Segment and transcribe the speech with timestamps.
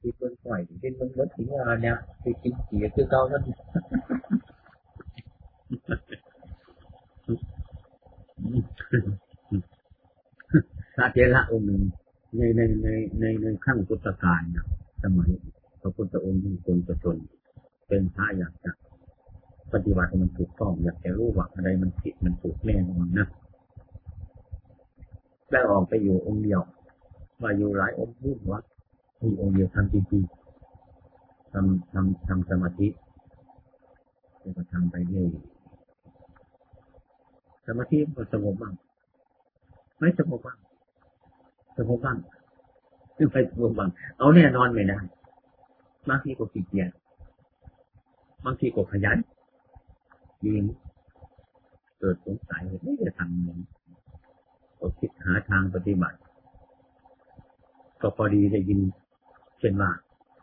[0.00, 3.42] ที่คนปล่อยที่มันลดถึงว่าเนี่ยไปกินเกียคือเก่านั่น
[10.96, 11.82] พระเจระองค์หนึ่ง
[12.36, 12.88] ในในใน
[13.20, 14.64] ในในขั้งพุทธกาลเนี่ย
[15.02, 15.30] สมัย
[15.80, 17.16] พระพุทธองค์ที่คนประชน
[17.88, 18.70] เป็นพระอยากจะ
[19.72, 23.26] ปฏิบัติมันถูกต้องอยากจะรู้ว่าอะไรมันผิดมันถูกแน่นอนนะ
[25.50, 26.60] ได้ออกไปอยู่องค์เดียว
[27.42, 28.60] มาอยู่หลายองค์พูดว่า
[29.22, 32.88] มีองค์เดียวทำจริงๆทำทำทำสมาธิ
[34.40, 35.28] แล้วก็ทำไปเรื่อย
[37.66, 38.74] สมาธิมันสงบบ้าง
[39.98, 40.58] ไม่สงบบ้าง
[41.78, 42.18] สงบบ้าง
[43.14, 44.98] ไม่สงบบ้างเอาแน่นอนไม่ได้
[46.08, 46.90] บางทีก็ขี้เกียจ
[48.44, 49.18] บางทีก็ขยัน
[50.44, 50.64] ยิง
[51.98, 53.58] เกิดสงสัยไม่จะทำยัง
[54.80, 56.18] ก็คิดหาทางปฏิบัติ
[58.00, 58.80] ก็พอดีได้ยิน
[59.60, 59.90] เช่นว่า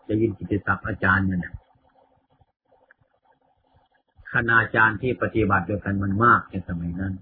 [0.06, 1.54] ได้ยินกิจศัพท์อาจารย์เนี่ย
[4.32, 7.14] คณาจารย์ที่ปฏิบัติด้วยกันมันมากในสมัยนั้น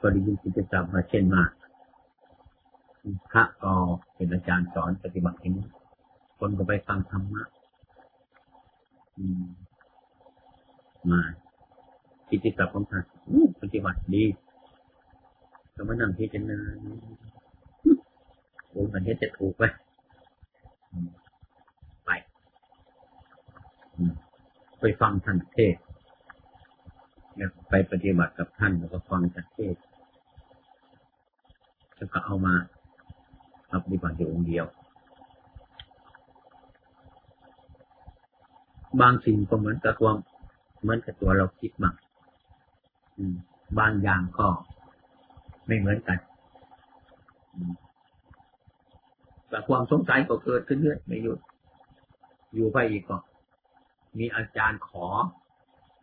[0.00, 1.44] ก็ได้ยินกิจศัพท์มาเช่นว่า
[3.30, 3.72] พระก็
[4.14, 5.66] เป็นอาจารย์สอนปฏิบัติอย่างนี้
[6.38, 7.44] คนก็ไปฟังธรรมะ
[11.10, 11.20] มา
[12.30, 13.04] กิจศัพท์ของท่าน
[13.62, 14.24] ปฏิบัติดี
[15.74, 16.58] ก็มานั่งพิจารณา
[18.70, 19.64] โอ้มันนี้จะถูกไหม
[22.04, 22.10] ไป
[24.80, 25.76] ไปฟังท่านเทศ
[27.68, 29.76] ไปปฏิบัติกับท่านแล้วก็ฟังท่านเทศ
[31.96, 32.54] แล้วก็เอามา
[33.84, 34.66] ปฏิบัติอยู่องค์เดียว
[39.00, 40.16] บางสิ่งก็เหมือนกับความ
[40.80, 41.94] เหมือนกับตัวเราคิดมาก
[43.78, 44.48] บางอย่างก็
[45.66, 46.18] ไม่เหมือนกัน
[49.54, 51.38] แต่ความสงสัยก็เกิดขึ้นเรื่อยไม่หยุด
[52.54, 53.18] อยู่ไปอีกก็
[54.18, 55.06] มีอาจารย์ขอ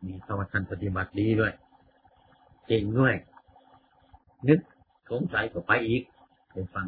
[0.06, 1.54] มีสวัสดิ์ปฏิบัติดีด้วย
[2.68, 3.14] เก่งด้วย
[4.48, 4.60] นึก
[5.10, 6.04] สงสัยก็ไปอีก
[6.52, 6.86] ไปฟัง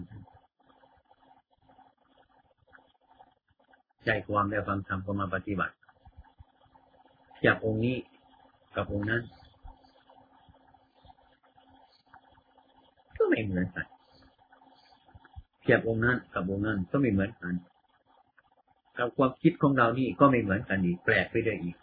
[4.05, 5.75] ใจความได้ฟังธรรมก็มาปฏิบัติ
[7.45, 7.97] จากองค์นี้
[8.75, 9.21] กับองค์นั้น
[13.17, 13.92] ก็ไม่เหมือนกัน
[15.63, 17.53] เทียบองค์นั้นกับองค์นั้นก็ไม่เหมือนกัน
[18.97, 21.75] กับความคิดของเรานี่ก็ไม่เหมือนกันอีกแปลกไปได้อีก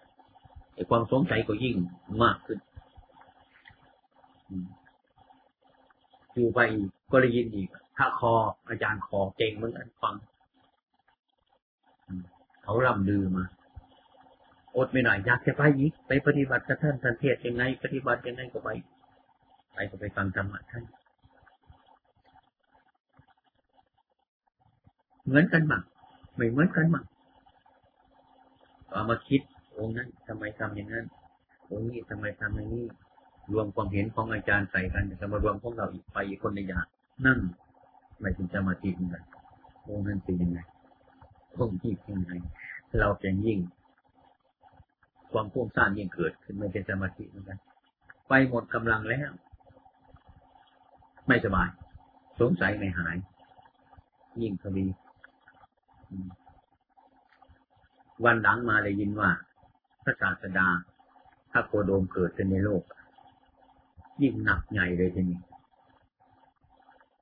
[0.75, 1.77] ไอ้ความสงสัยก็ยิ่ง
[2.23, 2.59] มากขึ้น
[6.35, 6.61] อยู่ไป
[7.13, 8.33] ก็ได้ยินอีกถ้าคอ
[8.69, 10.15] อาจารย์คอเก่งเหมือนกันฟัง
[12.63, 13.45] เขาล่ำลือมา
[14.77, 18.69] อดไม่หน่อยอยากจะไปอีกไปปฏิบัติกับท่านท่านเทศยังไง ปฏิบัติยังไงก็ไป
[19.73, 20.85] ไปก็ไปฟังธรรมะท่าน
[25.31, 25.83] เหมือนกันมั้ง
[26.37, 27.05] ไม่เหมือนกันมั้ง
[28.91, 29.41] เอามาคิด
[29.79, 31.07] องค์นั้นทำไมทำอย่างนั้น
[31.71, 32.87] องค์นี้ทำไมทำอย่างนี้
[33.53, 36.85] รวมความเห็นของอาจารย์ใส่กันจะมารวมพวกเราอีกไปอีกคนในอย่าง
[37.27, 37.39] นั่น
[38.19, 39.25] ไม่ถึงจะมาทีกัน
[39.89, 40.59] องค์นั้นเป็นยังไง
[41.59, 42.35] องค์นี้เป็นยังไง
[43.01, 43.59] เราเป็นยิ่ง
[45.33, 47.59] ความพุ่งสร้างยิ่งเกิดขึ้นไม่เป็นสมาธิเหมือนกัน
[48.29, 49.31] ไปหมดกำลังแล้ว
[51.27, 51.69] ไม่สบาย
[52.41, 53.17] สงสัยไม่หาย
[54.43, 54.87] ยิ่งทวี
[58.25, 59.31] วันหลังมาได้ยินว่า
[60.05, 60.69] พระศาสดา
[61.51, 62.83] ถ้าโคโดมเกิดขึ้นในโลก
[64.23, 65.41] ยิ่งหนักใหญ่เลยทีนี้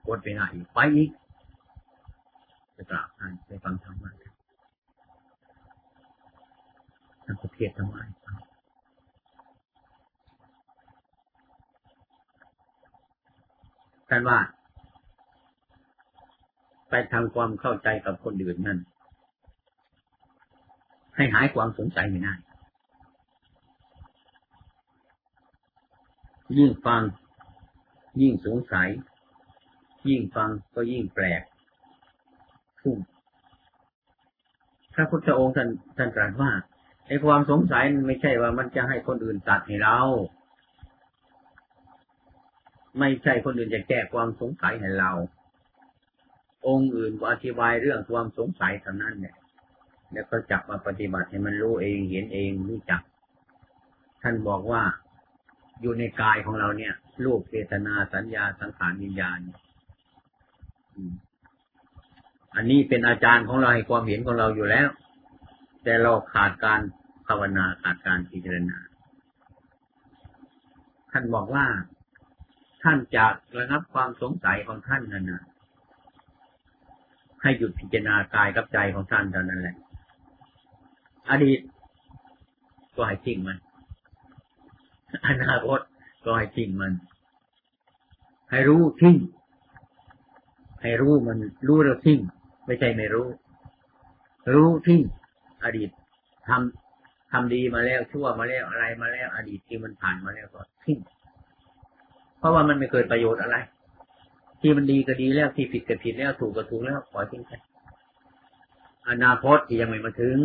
[0.06, 0.42] กดไปไหน
[0.74, 1.10] ไปอีก
[2.76, 4.12] จะกราบท่านไปฟังธรรมะ
[7.24, 8.02] ท่านก็เทศธรรมะ
[14.08, 14.38] ท่านว่า
[16.90, 18.78] ไปทำความเข้าใจกับคนอื่นนั่น
[21.16, 22.34] ให้หายความสงสัยไม่ได้
[26.58, 27.02] ยิ่งฟัง
[28.22, 28.88] ยิ่งสงสัย
[30.08, 31.42] ยิ่งฟังก็ยิ่งแปลก
[32.80, 32.98] พุ่ง
[34.94, 36.50] พระพุทธองค์ท่านท่านตรัสว่า
[37.06, 39.98] ไอ้ความสงสัยไม่ใช่ว่ามันจะให้คนอื่นตัดให้เรา
[42.98, 45.12] ไม่ใช่คนอื่นจะแก้ความสงสัยให้เรา
[46.66, 49.36] องค์อื่นอธิบายเรื่องความสงสัยเท่านั้นเนี่ย
[50.12, 53.02] แล้วก็จับมาปฏิบัติให้มันรู้เองเห็นเองรู้จัก
[54.22, 54.82] ท่านบอกว่า
[55.80, 56.94] อยู่ในกายของเราเนี่ย
[57.24, 59.38] รูปเวทนาสัญญาสังขารวิญญาณ
[62.54, 64.88] อันนี้เป็นอาจารย์ของเราให้ความเห็นของเราอยู่แล้ว
[65.84, 66.80] แต่เราขาดการ
[67.26, 68.78] ภาวนาขาดการพิจารณา
[71.10, 71.66] ท่านบอกว่า
[72.82, 75.42] ท่านจากระงับความสงสัยของท่านนั่นนะ
[77.42, 79.76] ให้หยุดพิจารณากายกับใจของท่านเท่านั้นแหละ
[81.30, 81.58] อดีต
[82.96, 83.58] ก็ให้ทิ้งมัน
[85.26, 85.80] อนาคต
[86.24, 86.92] ก็ให้ทิ้งมัน
[88.50, 89.16] ให้รู้ทิ้ง
[90.82, 91.38] ให้รู้มัน
[91.68, 92.18] รู้แล้วทิ้ง
[92.66, 93.28] ไม่ใช่ไม่รู้
[94.54, 95.00] รู้ทิ้ง
[95.64, 95.90] อดีต
[96.48, 100.98] ทำทำดีมาแล้วชั่วมาแล้วอะไรมาแล้ว อดีตที่มันผ่านมาแล้วก็ทิ้ง
[102.38, 103.56] เพราะว่ามันไม่เกิดประโยชน์อะไร
[104.60, 107.52] ที่มันดีก็ดีแล้วที่ผิดก็ผิดแล้วถูกก็ถูกแล้วปล่อยทิ้งไป
[109.10, 110.36] อนาคตที่ยังไม่มาถึง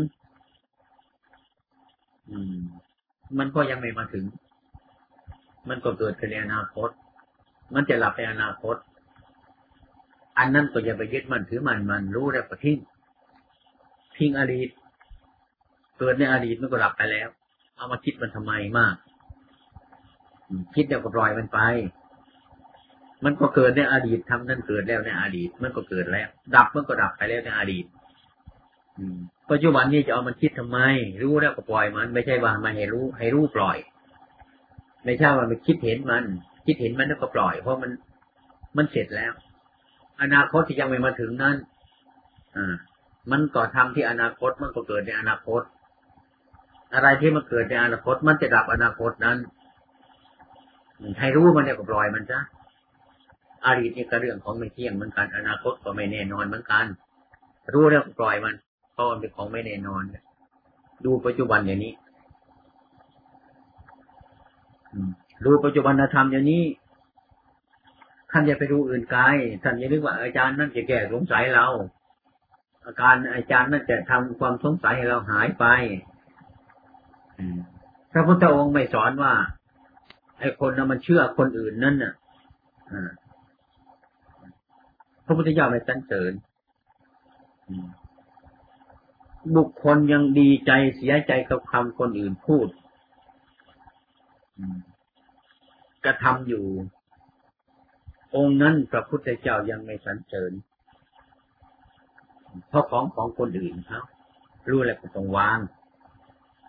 [2.29, 2.57] อืม
[3.39, 4.25] มันก็ยังไม่มาถึง
[5.69, 6.89] มันก็เกิดขึ้นในอนาคต
[7.73, 8.75] มันจะหลับในอนาคต
[10.37, 12.77] อันนั้นก็อย่าไปยึดมันถือมันมันรู้แล้วก็ทิ้ง
[14.17, 14.69] ทิ้งอดีต
[15.99, 17.29] เกิดในอดีตมันก็หลับไปแล้ว
[17.75, 18.95] เอามาคิดมันทำไมมาก
[20.75, 21.59] คิดเดี๋ยวก็ปล่อยมันไป
[23.23, 27.85] มันก็เกิดในอดีตทำนั่นเกิดแล้วในอดีต มันก็เกิดแล้ว ดับมันก็ดับไปแล้วในอดีต
[29.51, 30.79] ปัจจุบันนี้จะเอามันคิดทำไม
[31.21, 33.77] รู้แล้วก็ปล่อยมัน ไม่ใช่ว่ามาให้รู้ ให้รู้ปล่อย
[35.05, 36.23] ไม่ใช่ว่ามันคิดเห็นมัน
[36.65, 37.91] คิดเห็นมันแล้วก็ปล่อย เพราะมัน
[38.77, 39.33] มันเสร็จแล้ว
[40.21, 41.55] อนาคตที่ยังไม่มาถึงนั้น
[42.57, 42.75] อ่า
[43.31, 45.61] มันก็ทำที่อนาคตมันก็เกิดในอนาคต
[46.93, 49.37] อะไรที่มันเกิดในอนาคต มันจะดับอนาคตนั้น
[51.19, 52.39] ให้รู้มันเนี่ยก็ปล่อยมันซะ
[53.65, 56.85] อดีตนี่ก็เรื่องของไม่เที่ยงเหมือนกัน อนาคตก็ไม่แน่นอนเหมือนกัน
[57.73, 58.55] รู้แล้วปล่อยมัน
[58.93, 60.03] เพราะมันเป็นของไม่แน่นอน
[61.05, 61.93] ดูปัจจุบันอย่างนี้
[65.45, 66.63] ดูปัจจุบันธรรมอย่างนี้
[68.31, 69.23] ท่านอย่าไปดูอื่นไกล
[69.63, 71.67] ท่านอย่านึกว่าอาจารย์นั่นจะแก้สงสัยเรา
[72.85, 75.65] อาการอาจารย์นั่นจะทำความสงสัยให้เราหายไป
[78.11, 79.33] พระพุทธองค์ไม่สอนว่า
[80.39, 82.13] ไอ้คนนั้นมันเชื่อคนอื่นนั่นน่ะ
[85.25, 86.33] พระพุทธเจ้าไม่สรรเสริญ
[89.55, 92.67] บุคคลยังดีใจเสียใจกับคำคนอื่นพูด
[96.05, 96.65] กระทำอยู่
[98.35, 100.51] องค์นั้นพระพุทธเจ้ายังไม่สรรเสริญ
[102.69, 104.01] เพราะของของคนอื่นเขา
[104.69, 105.59] รู้แล้วก็ต้องวาง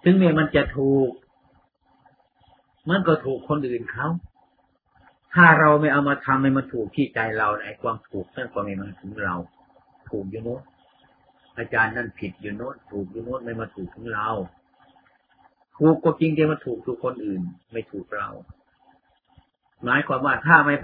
[0.04, 1.10] ถึงแม้มันจะถูก
[2.90, 4.08] มันก็ถูกคนอื่นเขา
[5.34, 9.34] ถ้าเราไม่เอามาทำให้มันถูกที่ใจเราไอ้ความถูกนั่นก็ไม่มาถึงเรา
[10.10, 10.60] ถูกอยู่โน้น
[11.58, 14.28] อาจารย์นั่นผิดอยู่โน้นถูกอยู่โน้นไม่มาถูกถึงเรา
[15.78, 17.42] ถูกก็จริงแต่มันถูกทุกคนอื่น
[17.72, 18.28] ไม่ถูกเรา
[19.84, 20.74] หมายความว่าถ้าไม่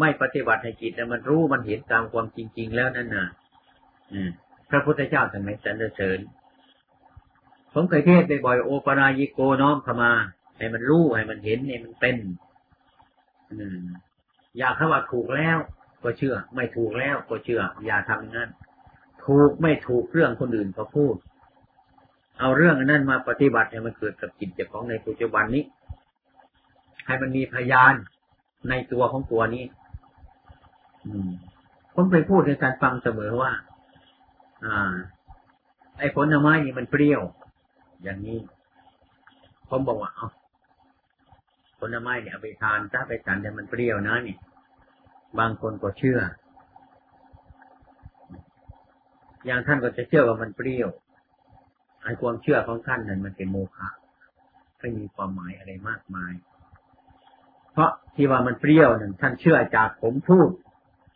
[0.00, 3.26] ไม่ปฏิบัติให้จิตมันรู้มันเห็นตามความจริง ๆ แล้วนั่นน่ะ
[4.70, 6.18] พระพุทธเจ้าทำไมสรรเสริญ
[7.72, 10.12] ผมเคยเทศบ่อยโอปรายิโกน้อมเข้ามา
[10.58, 12.16] ให้มันรู้ให้มันเห็นให้มันเป็น
[14.58, 15.58] อยากเขาว่าถูกแล้ว
[16.02, 18.50] ก็เชื่อ ไม่ถูกแล้วก็เชื่อ อย่าทำงั้น
[19.26, 21.14] ถูกไม่ถูกเรื่องคนอื่นเขาพูด
[22.40, 25.64] เอาเรื่องนั้นมาปฏิบัติให้มันเกิดกับจิตเจ้าของในปัจจุบันนี้
[27.06, 27.94] ให้มันมีพยาน
[28.68, 29.64] ในตัวของตัวนี้
[31.06, 31.30] อืม
[31.94, 33.52] ผมไปพูดในการฟังเสมอว่า
[34.66, 34.94] อ่า
[35.98, 37.22] ไอ้ผลไม้นี่มันเปรี้ยว
[38.02, 38.38] อย่างนี้
[39.68, 40.28] ผมบอกว่าเอา
[41.80, 44.36] ผลไม้เนี่ยอาไปทานถ้าไปทานแต่มันเปรี้ยวนะนี่
[45.38, 46.18] บางคนก็เชื่อ
[49.46, 50.88] อย่างท่านก็จะเชื่อว่ามันเปรี้ยว
[52.02, 53.88] ไอ้ความเชื่อของท่านนั้นมันเป็นโมฆะ
[54.78, 56.32] ไม่มีความหมายอะไรมากมาย
[57.72, 60.50] เพราะที่ว่ามันเปรี้ยวนั่นท่านเชื่อจากผมพูด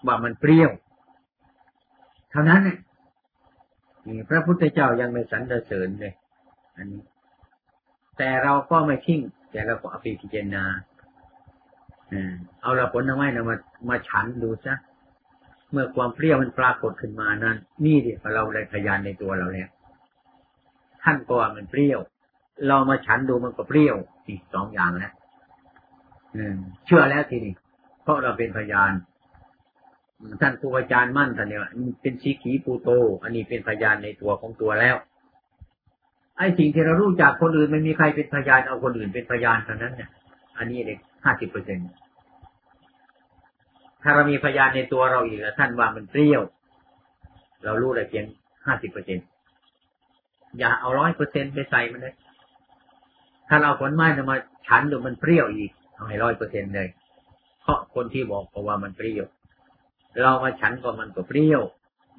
[0.06, 0.70] ว่ามันเปรี้ยว
[2.30, 2.62] เท่านั้น
[4.06, 6.14] นี่พระพุทธเจ้ายังไม่สรรเสริญเลย
[6.76, 7.02] อันนี้
[8.18, 9.20] แต่เราก็ไม่ทิ้ง
[9.50, 10.64] แต่เราก็เอพิจารณา
[12.62, 13.56] เอาเราผลทำไมนะมา
[13.88, 14.74] มาฉันดูซะ
[15.70, 19.68] เมื่อความเปรี้ยวมันปรากฏขึ้นมานั้น นี่ดิเราได้พยานในตัวเราแล้ว
[21.02, 22.00] ท่านก็ว่ามันเปรี้ยว
[22.68, 25.12] เรามาฉันดูมันก็เปรี้ยวอีกสองอย่างแล้ว
[26.86, 27.54] เชื่อแล้วทีนี้
[28.02, 28.92] เพราะเราเป็นพยาน
[30.40, 31.60] ท่านครูอาจารย์มั่นท่านเนี่ย
[32.02, 32.88] เป็นชีขีปูโต
[33.22, 34.96] อันนี้เป็นพยานในตัวของตัวแล้ว
[36.40, 40.10] ไอ้สิ่งที่เรารู้จากคนอื่นไม่มีใครเป็นพยานเอาคนอื่นเป็นพยานเท่านั้นเนี่ย
[40.58, 41.78] อันนี้เด็กห้าสิบเปอร์เซ็น
[44.02, 46.42] ถ้าเรามีพยานในตัวเราอีกแล้วท่านว่ามันเปรี้ยว
[47.64, 48.24] เรารู้ได้เพียง
[48.66, 49.18] ห้าสิบเปอร์เซ็น
[50.58, 52.14] อย่าเอาร้อยเปอร์เซ็นไปใส่มันเลย
[53.48, 56.88] ถ้าเราผลไม้มาฉันดูมันเปรี้ยวอีกเอาให้ร้อยเปอร์เซ็นเลย
[57.62, 59.26] เพราะคนที่บอกก็ว่ามันเปรี้ยว
[60.22, 61.62] เรามาฉันก็มันก็เปรี้ยว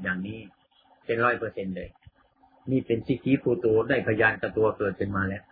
[0.04, 0.40] อย่างนี้
[1.06, 1.90] เป็นร้อยเปอร์เซ็นเลย
[2.70, 5.44] นี่เป็นสิกีปูตูได้พยานกับตัวเกิดขึ้นมาแล้ว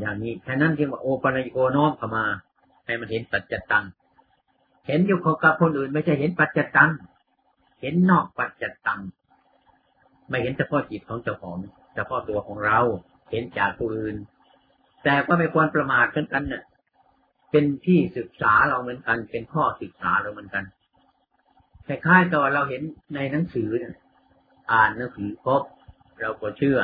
[0.00, 2.24] อย่างนี้แค่นั้นที่ว่าโอปัญโกน้อมเข้ามา
[2.86, 3.84] ให้มันเห็นปัจจตัง
[4.86, 6.90] เห็นอยู่กับคนอื่น ไม่ใช่เห็นปัจจตัง
[7.80, 9.00] เห็นนอกปัจจตัง
[10.28, 11.56] ไม่เห็นเฉพาะจิตของเจ้าของ
[11.94, 12.78] เฉพาะตัวของเรา
[13.30, 14.16] เห็นจากผู้อื่น
[15.04, 16.62] แต่ก็ไม่ควรประมาทกันกันเนี่ย
[17.50, 20.64] เป็นที่ศึกษาเราเหมือนกัน เป็นข้อศึกษาเราเหมือนกัน
[21.86, 22.82] คล้ายๆกับเราเห็น
[23.14, 23.94] ในหนังสือเนี่ย
[24.72, 25.62] อ่านหนังสือครบ
[26.20, 26.78] เราก็เชื่อ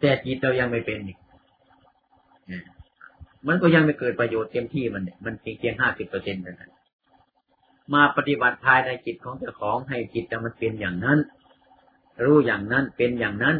[0.00, 1.18] แต่จิตเรายังไม่เป็นอีก
[3.48, 6.72] มันก็ยังไม่เกิดประโยชน์เต็มที่มันมันเพียงเพียงห้าสิบเปอร์เซ็นต์เท่านั้น
[7.94, 11.18] มาปฏิบัติภายในจิตของเจ้าของให้จิตมันเป็นอย่างนั้น
[12.24, 13.56] รู้อย่างนั้นเป็นอย่างนั้น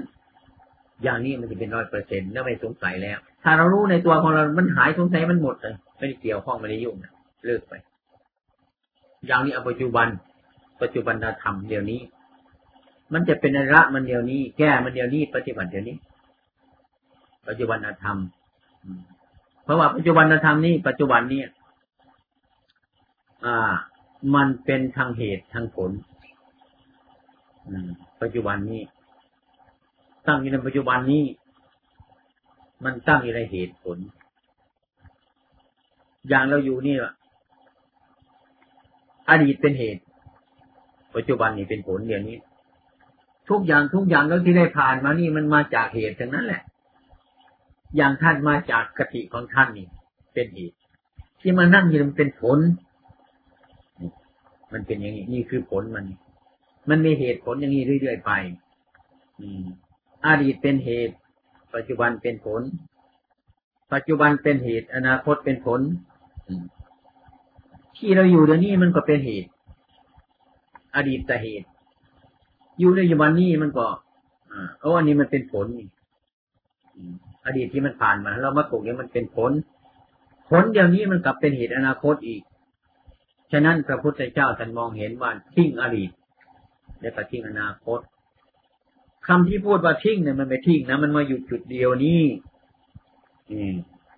[1.03, 6.97] อย่างนี้มันจะเป็นร้อยเปอร์เซ็นต์แล้วไม่สงสัยแล้ว ถ้าเรารู้ในตัวของเรา มันหายสงสัยมันหมดเลยไม่ได้เกี่ยวข้องไม่ได้ยุ่ง
[7.47, 7.75] เลิกไป
[9.27, 10.09] อย่างนี้อปัจจุบัน
[10.83, 12.01] ปัจจุบันธรรมเดี๋ยวนี้
[13.15, 15.97] มันจะเป็นระมันเดียวนี้ แก้มันเดียวนี้ ปฏิบัติเดียวนี้
[17.49, 18.19] ปัจจุบันธรรม
[19.65, 21.43] เพราะว่าปัจจุบันธรรมนี่ปัจจุบันนี้
[23.45, 23.75] อ่า
[24.35, 25.91] มันเป็นทางเหตุทางผล
[28.23, 28.83] ปัจจุบันนี้
[30.27, 31.25] ตั้งอยู่ในปัจจุบันนี้
[32.85, 33.99] มันตั้งอยู่ในเหตุผล
[36.29, 36.97] อย่างเราอยู่นี่
[39.31, 40.03] อดีตเป็นเหตุ
[41.15, 42.37] ปัจจุบันนี่เป็นผลเดี๋ยวนี้
[43.51, 46.63] ทุกอย่างทุกอย่างแล้วที่ได้ผ่านมานี่มันมาจากเหตุทั้งนั้นแหละ
[47.97, 49.87] อย่างท่านมาจากกติของท่านนี่
[50.35, 50.77] เป็นเหตุ
[51.41, 52.59] ที่มานั่งอยู่มันเป็นผล
[54.73, 56.05] มันเป็นอย่างนี้นี่คือผลมัน
[56.89, 58.33] มันมีเหตุผลอย่างนี้เรื่อยๆไป
[60.27, 61.15] อดีตเป็นเหตุ
[61.75, 62.63] ปัจจุบันเป็นผล
[63.93, 65.81] ปัจจุบันเป็นเหตุ อนาคตเป็นผล
[67.97, 69.51] ที่เราอยู่เดี๋ยวนี้มันก็เป็นเหตุ
[70.97, 71.69] อดีตแต่เหตุ
[72.79, 73.87] อยู่ในปัจจุบันนี้มันก็
[74.51, 75.89] อ่าโอ้อันนี้มันเป็นผลนี่
[77.47, 79.53] อดีตที่มันผ่านมา เรามาปลูกเนี่ยมันเป็นผล
[80.49, 82.43] ผลเดี๋ยวนี้มันกลับเป็นเหตุอนาคตอีก
[83.53, 86.11] ฉะนั้นพระพุทธเจ้าท่านมองเห็นว่าทิ้งอดีต
[87.01, 88.01] และก็ทิ้งอนาคต
[89.27, 92.23] คำที่พูดว่าทิ้งเนี่ยมันไม่ทิ้งนะมันมาอยู่จุดเดียวนี้
[93.51, 93.75] อืม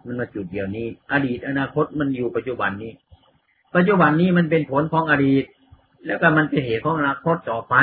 [0.06, 2.92] มันมาจุดเดียวนี้ อดีตอนาคตมันอยู่ปัจจุบันนี้
[3.74, 5.44] ปัจจุบันนี้มันเป็นผลของอดีต
[6.06, 7.74] แล้วก็มันเป็นเหตุของอนาคตต่อไป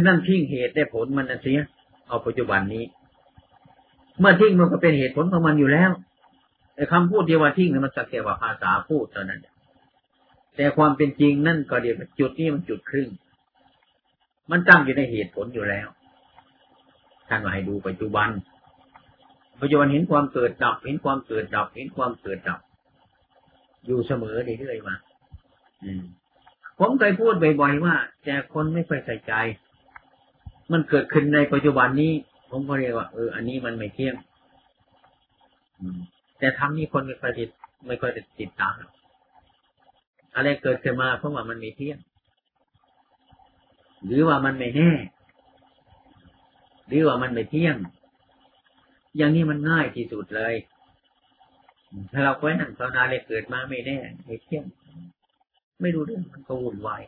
[0.00, 1.60] ฉะนั้นทิ้งเหตุได้ผลมันนะเสีย
[2.08, 2.84] เอาปัจจุบันนี้
[4.20, 5.90] เมื่อทิ้งมันก็เป็นเหตุผลของมันอยู่แล้ว
[6.76, 9.40] ไอ้คำพูดเดียวว่าทิ้งมันสักแต่ว่าภาษาพูดเท่านั้น
[10.56, 13.08] แต่ความเป็นจริงนั่นก็เดียวจุดนี้มันจุดครึ่ง
[14.50, 15.86] มันตั้งอยู่ในเหตุผลอยู่แล้ว
[17.28, 18.28] ท่านมาให้ดูปัจจุบัน
[19.60, 22.60] ปัจจุบันเห็นความเกิดดับ เห็นความเกิดดับ เห็นความเกิดดับ
[23.86, 24.94] อยู่เสมอเรื่อยๆมา
[25.84, 26.02] อืม
[26.78, 29.32] ผมเคยพูดบ่อยๆว่า แต่คนไม่ค่อยใส่ใจ
[30.72, 32.12] มันเกิดขึ้นในปัจจุบันนี้
[32.50, 34.14] ผมก็เรียกว่าเอออันนี้มันไม่เที่ยง
[36.38, 37.48] แต่ทำนี่คนไม่ค่อยติด
[37.86, 38.74] ไม่ค่อยติดตาม
[40.34, 41.98] อะไรเกิดขึ้นมาเพราะว่ามันไม่เที่ยง
[44.06, 44.90] หรือว่ามันไม่แน่
[46.86, 47.76] หรือว่ามันไม่เที่ยง
[49.16, 50.54] อย่างนี้มันง่ายที่สุดเลย
[52.12, 54.64] ถ้าเราไว้นั่งภาวนาเลยเกิดมาไม่แน่ไม่เที่ยง
[55.80, 57.02] ไม่รู้เรื่องมันก็วุ่นวาย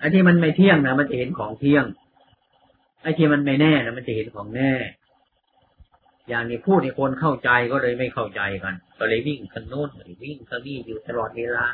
[0.00, 1.84] อันที่มันไม่เที่ยงนะมันจะเห็นของเที่ยง
[3.02, 4.72] ไอ้ที่มันไม่แน่นะมันจะเห็นของแน่
[6.28, 9.88] อย่างนี้พูดให้คนเข้าใจก็เลยไม่เข้าใจกัน ก็เลยวิ่งข้างโน้น
[10.24, 11.66] วิ่งข้างนี้อยู่ตลอดเวลา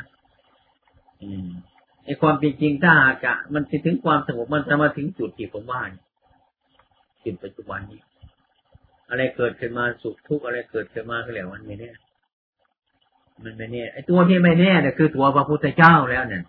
[1.21, 1.47] อืม
[2.05, 5.81] ไอ้ความเป็นจริงถ้าหากะมันจะถึงความสงบมันจะมาถึงจุดที่ผมว่า
[7.23, 8.01] จุดปัจจุบันนี้
[9.09, 11.91] อะไรเกิดขึ้นมาสุขทุกข์อะไรเกิดขึ้นมาก็แล้วมันไม่แน่
[13.43, 16.43] มันไม่แน่ไอ้ตัวที่ไม่แน่เนี่ยคือตัวพระพุทธเจ้าแล้วเนี่ย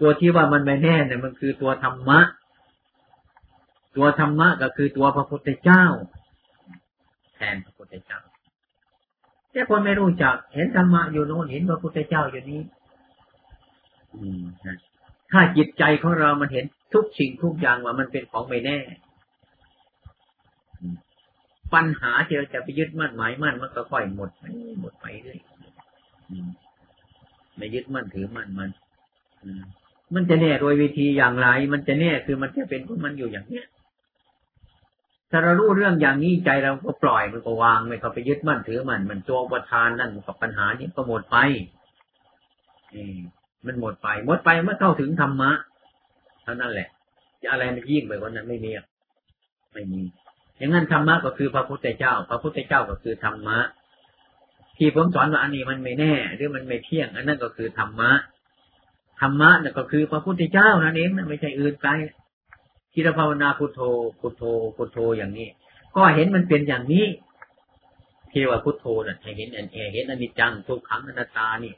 [0.00, 2.20] ตัวที่ว่ามันไม่แน่เนี่ยมันคือตัวธรรมะ
[3.96, 5.84] ตัวธรรมะก็คือตัวพระพุทธเจ้า
[7.34, 8.20] แทนพระพุทธเจ้า
[9.52, 12.60] แต่คนไม่รู้จัก เห็นธรรมะอยู่โน้นเห็นพระพุทธเจ้าอยู่นี้
[15.32, 16.64] ถ้าจิตใจของเรามันเห็น
[16.94, 18.78] ทุกสิ่งทุกอย่างว่ามันเป็นของไม่แน่
[21.74, 24.44] ปัญหาที่เราจะไปยึดมั่นหมายมั่นมันก็ค่อยหมดไป
[24.80, 25.38] หมดไปเรื่อย
[27.56, 28.70] ไม่ยึดมั่นถือมั่นมัน
[30.14, 33.66] มันจะแน่โดยวิธีอย่างไร มันจะแน่คือมันจะเป็นของมันอยู่อย่างเนี้ย
[35.30, 41.36] ถ้าเรารู้เรื่องอย่างนี้ใจเราก็ปล่อยมันก็วางไม่เข้าไปยึดมั่นถือมันมันตัวประทานนั่นกับปัญหานี้ก็หมดไป
[43.66, 45.50] มันหมดไป หมดไปเมื่อเข้าถึงธรรมะ
[46.42, 46.88] เท่านั้นแหละ
[47.42, 48.70] จะอะไรมันยิ่งไปกว่านั้นไม่มี
[49.72, 50.02] ไม่มี
[50.58, 53.58] อย่างนั้นธรรมะก็คือพระพุทธเจ้า พระพุทธเจ้าก็คือธรรมะ
[54.76, 58.10] ที่ผมสอนว่าอันนี้มันไม่แน่ หรือมันไม่เที่ยง อันนั้นก็คือธรรมะ
[59.20, 61.92] ธรรมะนั่นก็คือพระพุทธเจ้านั่นเองนะไม่ใช่อื่นไกล
[62.92, 63.80] ที่เราภาวนาพุทโธ
[64.20, 64.42] พุทโธ
[64.76, 65.48] พุทโธอย่างนี้
[65.96, 67.06] ก็เห็นมันเป็นอย่างนี้
[68.30, 71.72] เทวพุทโธน่ะให้เห็นอันเห็นอนิจจังทุกขังอนัตตานี่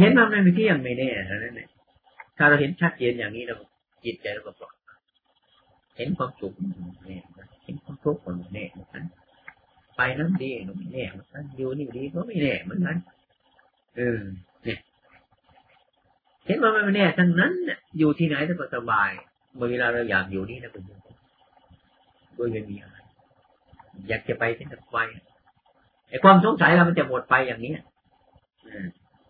[0.00, 1.68] เห็นมันไม่เที่ยงไม่แน่นั้นแหละ
[2.36, 3.56] ถ้าเราเห็นชัดเจนอย่างนี้เรา
[4.04, 4.74] จิตใจเราก็ปลอด
[5.96, 6.52] เห็นความสุข
[7.06, 7.22] เนี่ย
[7.64, 9.04] เห็นความทุกข์มันแน่เหมือนกัน
[9.96, 12.96] ไปนั้นดีหนูไม่แน่เหมือนกันอยู่นี่ดีก็ไม่แน่เหมือนกัน
[13.96, 14.18] เออ
[14.64, 14.78] เนี่ย
[16.46, 17.52] เห็นว่ามันไม่แน่ทั้งนั้น
[17.98, 19.10] อยู่ที่ไหนก็สบาย
[19.56, 21.00] เมื่อเวลาเราอยากอยู่นี่นะคุณโยม
[22.34, 22.96] โดยไม่มีอะไร
[24.08, 24.96] อยากจะไปที่จะไป
[26.08, 27.72] ไอ้ความสงสัยเรามันจะหมดไปอย่างนี้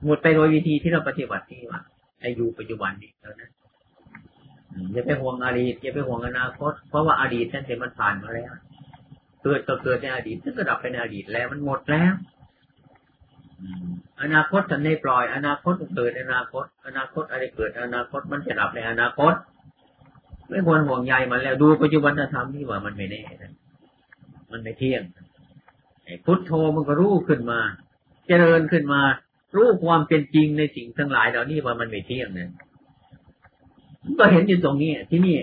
[0.05, 1.81] หมดไปโดยวิธีที่เราปฏิบัติที่ว่า
[2.21, 3.51] ไอ้อยู่ปัจจุบันนี้แล้วนะ
[4.93, 8.53] อย่าไปห่วงอดีตอย่าไปห่วงอนาคต เพราะว่าอดีตนั่นเองมันผ่านมาแล้ว
[9.43, 12.13] เกิดก็เกิดในอดีตนั่นก็ดับไปในอดีตแล้วมันหมดแล้ว
[14.23, 19.35] อนาคตจะไม่ปล่อย อนาคตเกิดอนาคต อนาคตอะไรเกิด อนาคตมันจะดับในอนาคต
[20.49, 23.23] ไม่ควรห่วงใยมันแล้วดูปัจจุบันธรรมที่ว่ามันไม่แน่
[24.53, 25.03] มันไม่เที่ยง
[26.25, 27.61] พุทโธมันก็รู้ขึ้นมา
[28.29, 29.01] เจริญขึ้นมา
[29.57, 32.51] รู้ความเป็นจริงในสิ่งทั้งหลายเหล่านี้ว่ามันไม่เที่ยงเนี่ย
[34.19, 35.37] ก็เห็นอยู่ตรงนี้ที่นี่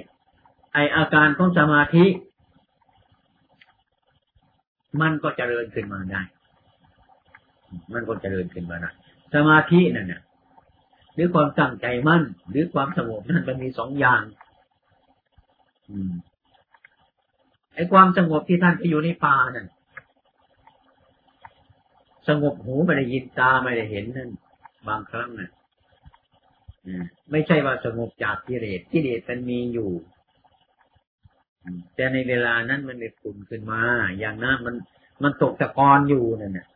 [0.74, 2.06] ไออาการของสมาธิ
[5.01, 6.22] มันก็เจริญขึ้นมาได้
[7.94, 8.92] มันก็เจริญขึ้นมาได้
[9.34, 10.22] สมาธินั่นเนี่ย
[11.13, 14.22] หรือความตั้งใจมั่น หรือความสงบนั่นมันมีสองอย่าง
[15.90, 15.92] อ
[17.75, 19.68] ไอ้ความสงบที่ท่านไปอยู่ในป่านั่น
[22.28, 24.30] สงบหูไม่ได้ยินตาไม่ได้เห็นนั่น
[24.88, 25.51] บางครั้งน่ะ
[27.32, 29.92] ไม่ใช่ว่าสงบจากกิเลสกิเลสมันมีอยู่
[31.96, 33.82] แต่ในเวลานั้นมันไม่ขุ่นขึ้นมา
[34.20, 34.75] อย่างนั้นมัน
[35.24, 36.68] มันตกตะกอนอยู่นั่นน่ะ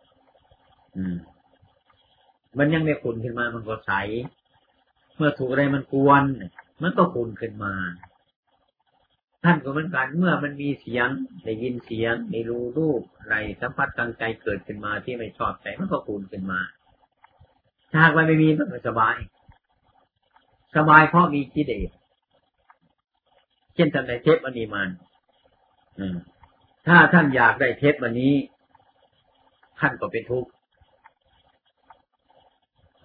[2.58, 3.92] มันยังไม่ขุ่นขึ้นมา มันก็ใส
[5.16, 6.24] เมื่อถูกอะไรมันกวน
[6.82, 7.74] มันก็ขุ่นขึ้นมา
[9.44, 11.08] ท่านก็เหมือนกัน เมื่อมันมีเสียง
[11.44, 16.60] ได้ยินเสียงได้รู้รูปอะไรสัมผัสทางใจเกิดขึ้นมาที่ไม่ชอบใจมันก็คูณขึ้นมา
[17.92, 19.18] ถ้าหากไม่มีมันก็สบาย
[20.75, 21.90] สบายเพราะมีกิเลส
[23.75, 24.89] เช่นท่านได้เทปอันนี้มัน
[26.88, 28.34] ถ้าท่านอยากได้เทปวันนี้
[29.80, 30.50] ท่านก็เป็นทุกข์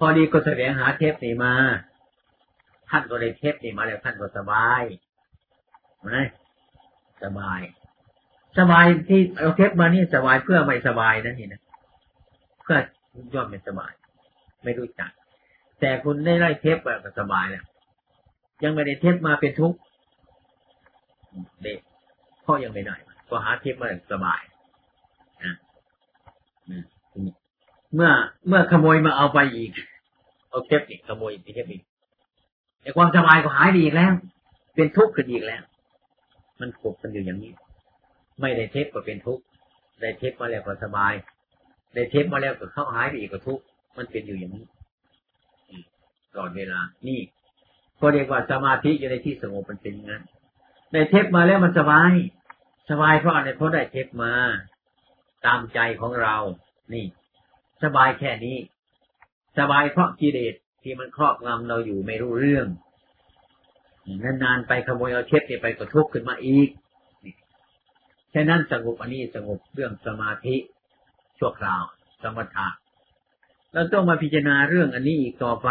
[0.02, 1.52] พอดีก็แสวงหาเทปนี้มา
[2.90, 4.82] ท่านก็ได้เทปนี้มาแล้วท่านก็สบาย
[6.02, 6.12] ไหม
[7.24, 7.60] สบาย
[8.58, 11.62] สบายที่เอาเทปมานี่สบายเพื่อไม่สบายนั่นนี่นะ
[12.62, 12.78] เพื่อ
[13.34, 13.92] ย่อมไม่สบาย
[14.62, 15.10] ไม่รู้จัก
[15.80, 17.64] แต่คุณได้ไล่เทปแบบสบายแล้ว
[18.62, 19.78] ยังไม่ได้เทปมาเป็นทุกข์
[21.62, 21.78] เด็ก
[22.44, 22.96] พ่อยังไม่ได้
[23.30, 24.40] ก็หาเทปมาสบาย
[25.44, 25.54] นะ
[27.94, 28.10] เมื่อ
[28.48, 29.70] เมื่อขโมยมาเอาไปอีก
[30.50, 31.82] เอาเทปอีกขโมยอีกเทปอีก
[32.82, 34.12] ไอ้ความสบายก็หายดีอีกแล้ว
[34.74, 35.62] เป็นทุกข์ขึ้นอีกแล้ว
[36.60, 37.52] มันขบกันอยู่อย่างนี้
[38.40, 39.44] ไม่ได้เทปก็เป็นทุกข์
[40.00, 41.12] ได้เทปมาแล้วก็สบาย
[41.94, 43.64] ได้เทปมาแล้วก็เข้าหายไปอีกก็ทุกข์
[43.96, 44.64] มันเป็นอยู่อย่างนี้
[46.32, 47.20] ตลอดเวลา นี่
[48.00, 50.22] ก็เรียกว่าสมาธิอยู่ในที่สงบมันเป็นงนั้น
[50.92, 52.12] ได้เทปมาแล้วมันสบาย
[52.90, 54.32] สบายเพราะอะไรเพราะได้เทปมา
[55.46, 56.36] ตามใจของเรา
[56.92, 57.04] นี่
[57.82, 58.58] สบายแค่นี้
[59.58, 62.66] สบายเพราะกิเลสที่มันครอบงำเราอยู่ไม่รู้เรื่อง
[64.42, 66.68] นานๆไปขโมยเอาเทปนี่ไปก็ทุกข์ขึ้นมาอีก
[68.30, 70.56] แค่นั้นสงบอันนี้สงบเรื่องสมาธิ
[71.38, 71.82] ชั่วคราว
[72.22, 72.68] สมถะ
[73.72, 75.70] เราต้องมาพิจารณาเรื่องอันนี้อีกต่อไป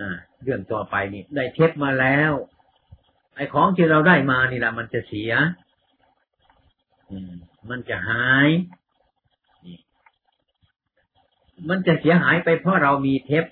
[0.00, 2.32] อ่าเรื่องต่อไปนี่ ได้เทปมาแล้ว
[3.36, 5.32] ไอ้ของที่เราได้มานี่แหละมันจะเสีย
[7.10, 7.32] อืม
[7.70, 8.48] มันจะหาย
[11.68, 13.44] มันจะเสียหายไปเพราะเรามีเทป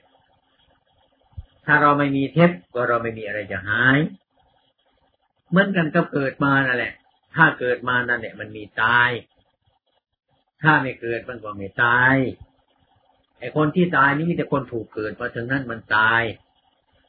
[1.67, 3.99] ถ้าเราไม่มีเทปก็เราไม่มีอะไรจะหาย
[5.49, 6.93] เหมือนกันก็เกิดมานั่นแหละ
[7.37, 9.11] ถ้าเกิดมานั่นแหละมันมีตาย
[10.63, 12.17] ถ้าไม่เกิดมันก็ไม่ตาย
[13.41, 16.23] ไอ้คนที่ตายนี่มีแต่คนถูกเกิดมาถึงนั้นมันตาย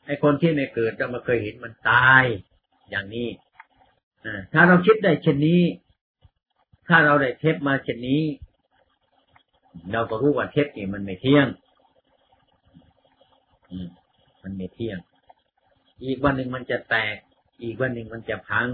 [0.05, 2.23] ไอ้คนที่ไม่เกิดเรามาเคยเห็นมันตาย
[2.89, 3.29] อย่างนี้
[4.53, 5.63] ถ้าเราคิดได้เช่นนี้
[6.87, 8.23] ถ้าเราได้เทปมาเช่นนี้
[9.91, 11.47] เราก็รู้ว่าเทปนี่มันไม่เที่ยง
[13.71, 13.87] อืม
[14.43, 14.97] มันไม่เที่ยง
[16.05, 17.15] อีกวันหนึ่งมันจะแตก
[17.63, 18.69] อีกวันหนึ่งมันจะพัง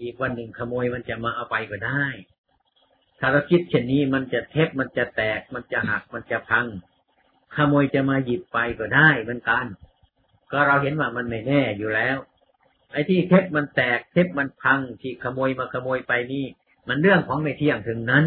[0.00, 2.04] อีกวันหนึ่งขโมยมันจะมาเอาไปก็ได้
[3.18, 6.66] ถ้าเราคิดเช่นนี้มันจะเทปมันจะแตก มันจะหัก มันจะพัง
[7.56, 9.66] ขโมยจะมาหยิบไปก็ได้เหมือนกัน
[10.50, 12.16] ก็เราเห็นว่ามันไม่แน่อยู่แล้ว
[12.92, 16.46] ไอ้ที่เทปมันแตก เทปมันพัง ที่ขโมยมาขโมยไปนี่
[16.88, 18.24] มันเรื่องของไม่เที่ยงถึงนั้น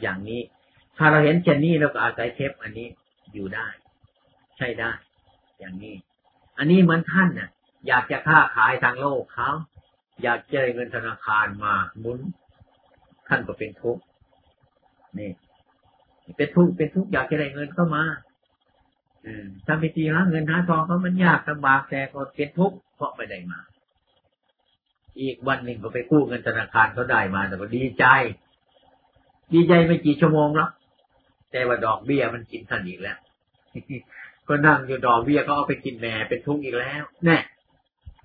[0.00, 0.40] อย่างนี้
[0.96, 2.88] ถ้าเราเห็นเช่นนี้เราก็อาศัยเทปอันนี้
[3.34, 3.66] อยู่ได้
[4.56, 4.92] ใช่ได้
[5.58, 5.94] อย่างนี้
[6.58, 7.50] อันนี้เหมือนท่านน่ะ
[7.88, 9.50] อยากจะค้าขายทางโลกเขา
[10.22, 12.20] อยากจะได้เงินธนาคารมาหมุน
[13.28, 14.02] ท่านก็เป็นทุกข์
[15.18, 15.30] นี่
[16.36, 18.04] เป็นทุกข์เป็นทุกข์อยากจะได้เงินเข้ามา
[19.66, 23.60] ทำพิธีหาเงินหาทองเขามันยากลำบากแต่ก็เป็นทุกข์เพราะไม่ได้มา
[25.20, 28.04] อีกวันหนึ่งก็ไปกู้เงินธนาคารเขาได้มาแต่ก็ดีใจ
[29.52, 30.70] ดีใจไม่กี่ชั่วโมงแล้ว
[31.56, 33.18] แต่ว่าดอกเบี้ยมันกินท่านอีกแล้ว
[34.48, 37.38] ก็นั่งอยู่ดอกเบี้ยก็เอาไปกินแหนเป็นทุกข์อีกแล้ว แน่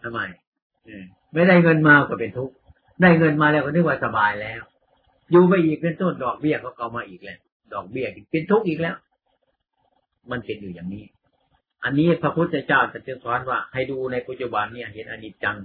[0.04, 0.20] ทำไม
[1.34, 2.54] ไม่ได้เงินมาก็เป็นทุกข์
[3.02, 4.62] ได้เงินมาแล้วก็นึกว่าสบายแล้ว
[5.32, 7.40] อยู่ไปอีกเป็นต้นดอกเบี้ยเขาก็มาอีกแล้ว
[7.74, 8.96] ดอกเบี้ยเป็นทุกข์อีกแล้ว
[10.32, 11.06] มันเป็นอยู่อย่างนี้
[11.84, 15.58] อันนี้พระพุทธเจ้าจะสอนว่า ให้ดูในปัจจุบันเนี่ย เห็นอนิจจัง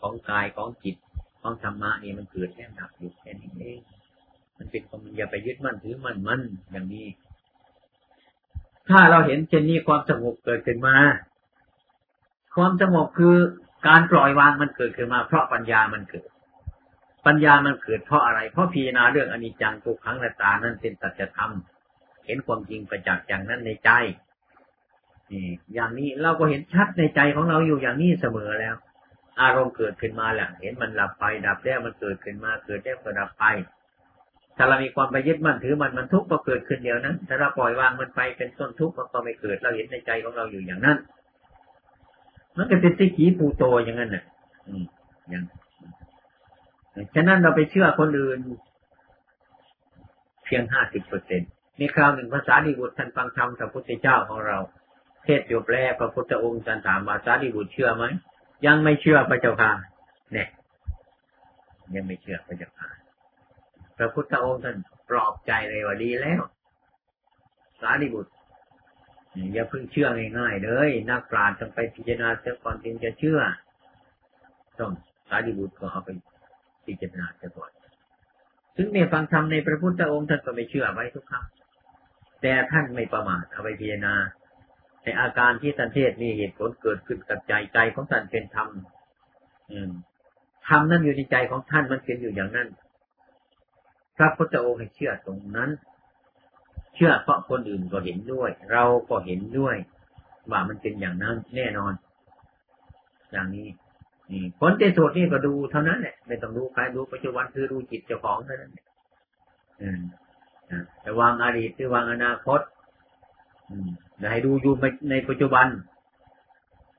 [0.00, 0.96] ของกายของจิต
[1.42, 3.80] ของธรรมะนี่มันเกิดแค่ดับอยู่แค่นี้เอง
[4.58, 6.40] มันเป็นความอย่าไปยึดมั่นถือมั่นมั่น
[6.70, 7.06] อย่างนี้
[8.88, 10.96] ถ้าเราเห็นเช่นนี้ความสงบเกิดขึ้นมา
[12.56, 13.36] ความสงบคือ
[13.88, 16.28] การปล่อยวางมันเกิดขึ้นมา เพราะปัญญามันเกิด
[17.26, 21.52] ปัญญามันเกิดเพราะอะไร เพราะพิจารณาเรื่องอนิจจังทุกขังและตานั้นเป็นตัจธรรม
[22.26, 23.90] เห็นความจริงประจักษ์อย่างนั้นในใจ
[25.32, 28.74] นี่อย่างนี้เราก็เห็นชัดในใจของเราอยู่อย่างนี้เสมอแล้ว
[29.40, 33.44] อารมณ์เกิดขึ้นมาแหละเห็นมันหลับไปดับแล้วมันเกิดขึ้นมาเกิดแล้วก็ดับไป
[34.56, 40.98] ถ้าเรามีความไปยึดมั่นถือมันมันทุกข์ก็เกิดขึ้นเดียวนั้นถ้าเราปล่อยวางมันไปเป็นต้นทุกข์มันก็ไม่เกิดเราเห็นในใจของเราอยู่อย่างนั้น
[42.56, 44.24] มันก็เป็นสิกีปูโตอย่างนั้นน่ะ
[44.68, 44.84] อืม
[45.28, 45.44] อย่าง
[47.14, 48.38] ฉะนั้นเราไปเชื่อคนอื่น
[50.44, 54.58] เพียงห้าสิบเปอร์เซ็นต์ในคราวหนึ่งภาษาดีบุตรท่านฟังธรรมจากพุทธเจ้าของเรา
[55.24, 58.04] เทศจบแล้วพระพุทธองค์ท่านถามภาษาดีบุตรเชื่อไหม
[58.66, 59.70] ยังไม่เชื่อพระเจ้าค่ะ
[60.32, 60.48] เนี่ย
[61.94, 62.88] ยังไม่เชื่อพระเจ้าค่ะ
[63.98, 64.76] พระพุทธองค์ท่าน
[65.10, 66.42] ปลอบใจเลยว่าดีแล้ว
[67.80, 68.32] สารีบุตร
[69.52, 73.40] อย่าเพิ่งเชื่อง่ายๆเลยนักปราชญ์ต้องไปพิจารณาเสียก่อนจึงจะเชื่อ
[74.78, 74.90] ต้อง
[75.28, 76.10] สารีบุตรก็เอาไป
[76.86, 77.70] พิจารณาเสียก่อน
[78.76, 81.46] ถึงเนี่ฟังธรรมในพระพุทธองค์ท่านก็ไม่เชื่อไว้ทุกครั้ง
[82.42, 84.14] แต่ท่านไม่ประมาทเอาไปพิจารณา
[85.02, 88.68] ในอาการที่ท่านเทศมีเหตุผลเกิดขึ้นกับใจใจของท่านเป็นธรรม
[90.68, 92.68] ธรรมนั่นอยู่ในใจของท่านมันเป็นอยู่อย่างนั้น
[94.16, 95.70] พระพุทธองค์ให้เชื่อตรงนั้น
[96.94, 99.76] เชื่อเพราะคนอื่นก็เห็นด้วย เราก็เห็นด้วย
[100.50, 101.92] ว่ามันเป็นอย่างนั้นแน่นอน
[103.32, 103.68] อย่างนี้
[104.32, 108.72] นี่ผลเจโสดนี่ก็ดูเท่านั้นแหละไม่ต้องดูใครดูปัจจุบันคือดูจิตเจ้าของเท่านั้น
[109.82, 110.00] อืม
[111.00, 112.60] แต่วางอดีตหรือวางอนาคต
[113.70, 113.88] อืม
[114.30, 114.74] ให้ดูอยู่
[115.10, 115.66] ในปัจจุบัน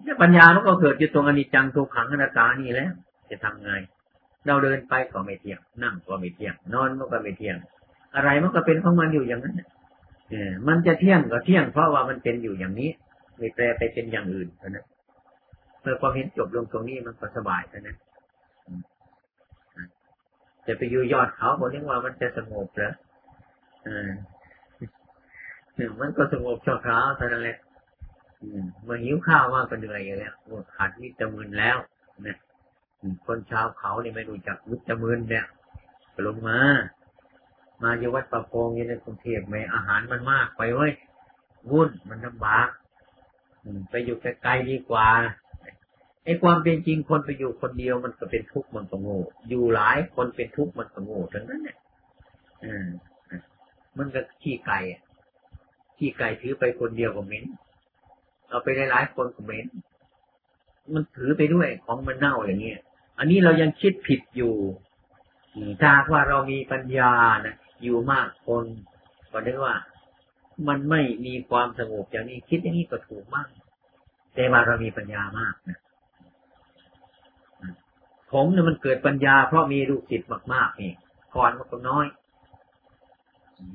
[0.04, 2.92] เนี่ยปัญญามันก็เกิดอยู่ตรงอนิจจังทุกขังอนัตตานี่แล้ว
[3.30, 3.72] จะทำไง
[4.48, 7.58] เราเดินไปก็ไม่เที่ยง นั่งก็ไม่เที่ยง นอนก็ไม่เที่ยง
[8.16, 9.56] อะไรมันก็เป็นของมันอยู่อย่างนั้น
[10.30, 12.90] เออมันจะเที่ยงก็เที่ยงเพราะว่ามันเป็นอยู่อย่างนี้
[13.38, 14.86] ไม่แปลไปเป็นอย่างอื่นเท่านั้น
[15.82, 17.98] เมื่อความเห็นจบลงตรงนี้มันก็สบายเท่านั้น
[20.68, 22.92] จะไปอยู่ยอดเขาบอกนึกว่ามันจะสงบเหรอ
[23.84, 24.10] เออ
[26.00, 27.58] มันก็สงบชั่วคราวเท่านั้นแหละ
[28.84, 30.36] เมื่อหิวข้าวมากก็เหนื่อยอย่างเงี้ย
[30.76, 31.78] ขาดวิตามินแล้ว
[32.26, 32.38] นี่ย
[33.26, 35.46] คนชาวเขาเนี่ไม่รู้จักวุฒิมืนเนี่ย
[36.28, 36.60] ลงมา
[37.84, 40.94] มาอยู่วัดประโพงอยู่ในกรุงเทพไหมอาหารมันมากไปเว้ย
[41.72, 42.70] วุ่นมันลำบาก
[43.90, 45.08] ไปอยู่ไกลๆดีกว่า
[46.24, 51.78] ไอ้ความเป็นจริงคนไปอยู่คนเดียวมันก็เป็นทุกข์มันก็โง่ อยู่หลายคนเป็นทุกข์มันก็โง่ทั้งนั้นเนี่ย
[52.64, 52.88] อืม
[53.98, 54.80] มันก็ขี้ไก่
[55.98, 57.46] ขี้ไก่ถือไปคนเดียวก็เหม็น
[58.50, 59.66] เอาไปหลายๆคนก็เหม็น
[60.94, 62.80] มันถือไปด้วยของมันเน่าอย่างเงี้ย
[63.18, 64.54] อันนี้เรายังคิดผิดอยู่
[65.82, 67.12] ถ้าว่าเรามีปัญญา
[67.46, 68.66] นะอยู่มากคน
[69.32, 69.76] ก็ได้ว่า
[70.68, 73.48] มันไม่มีความสงบอย่างนี้คิดอย่างนี้ก็ถูกมาก
[74.36, 75.80] แต่ว่าเรามีปัญญามากนะ
[78.32, 80.94] ผมเนี่ยมันเกิดปัญญา เพราะมีลูกศิษย์มากๆนี่
[81.36, 82.06] ก่อนมันก็น้อย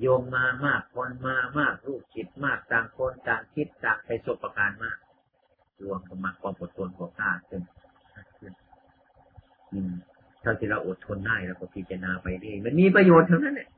[0.00, 4.96] โยมมามากคนมามากลูกศิษย์มากต่างคนต่างคิดต่างไปสบประการมาก
[5.84, 7.62] รวมกันมาความอดทนของข้าขึ้น
[10.42, 13.68] ถ้าที่เราอดทนได้เราก็พิจารณาไปดีมันมีประโยชน์เท่านั้นแหละ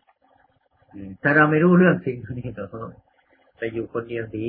[1.23, 2.65] ถ้าเราไม่รู้เรื่องสิ่งนี้ก็
[3.59, 4.49] ไปอยู่คนเดียวดี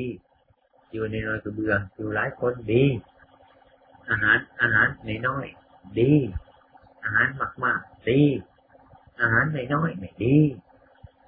[0.92, 2.84] อยู่ในน้อยก็เบื่อ อยู่หลายคนดี
[4.10, 5.46] อาหารอาหารในน้อย
[6.00, 6.14] ดี
[7.04, 8.22] อาหารมากมากดี
[9.22, 10.38] อาหารในน้อยไม่ดี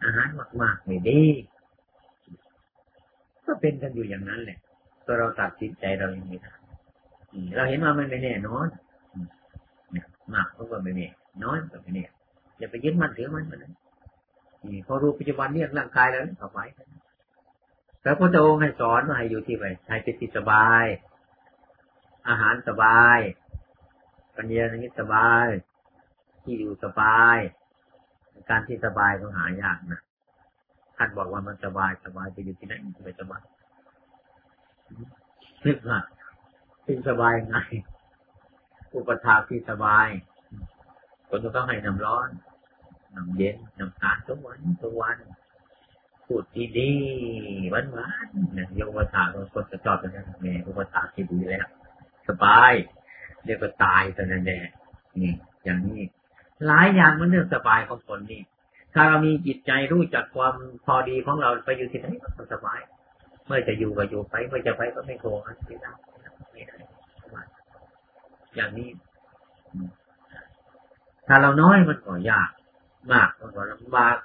[0.04, 1.24] อาหารมากมากไม่ดี
[3.46, 4.60] ก็เป็นกันอยู่อย่างนั้นแหละ
[5.06, 6.40] ก็เราตัดสินใจเราอย่างนี้
[7.56, 8.68] เราเห็นว่ามันไม่แน่นอน
[10.34, 11.08] มากก็ไม่แน่
[11.44, 12.06] น้อยก็ไม่แน่
[12.58, 13.60] อย่าไปยึดมั่นถือมันมัน
[14.66, 16.60] นี่พอรู้ปัจจุบันเนี่ยร่างกายแล้วต่อไป
[18.04, 20.86] พระพุทธองค์ให้สอนว่าให้อยู่ที่ไหนให้เป็นที่สบาย
[22.30, 23.18] อาหารสบาย
[24.36, 25.46] ปัญญาอย่างนี้สบาย
[26.44, 27.38] ที่อยู่สบาย
[28.50, 30.00] การที่สบายต้องหายากนะ
[30.98, 33.42] ท่านบอกว่ามันสบายสบายจะอยู่ที่ไหนไม่สบาย
[35.66, 36.00] นึกว่า
[36.86, 37.56] ที่สบายไง
[38.98, 40.08] อุปถาที่สบาย
[41.30, 42.30] คนต้องให้น้ำร้อน
[43.16, 45.18] น้ำเย็นน้ำตาลทุกวันทุกวัน
[46.26, 46.44] พูด
[46.78, 51.68] ดีๆหวานหวานเนี่ยยกอุปถาคนจะจอดกันแม่อุปถาที่ดีแล้ว
[52.28, 52.72] สบาย
[53.46, 54.62] เรียกว่าตายแต่นั่นแหละ
[55.22, 55.34] นี่
[55.64, 56.02] อย่างนี้
[56.68, 58.42] หลายอย่างมันเรื่องสบายของคนนี่
[58.94, 60.56] ถ้าเรามีจิตใจรู้จักความ
[60.86, 62.08] พอดีของเราไปอยู่ที่ไหน
[62.38, 62.80] ก็สบาย
[63.46, 65.92] เมื่อจะอยู่ก็อยู่ไป เมื่อจะไปก็ไม่โกรธไม่ได้
[66.52, 66.78] ไม่ได้
[68.58, 68.89] อย่างนี้
[71.28, 72.50] ถ้าเราน้อยมันก็ยาก
[73.12, 74.15] มากมันก็ลำบาก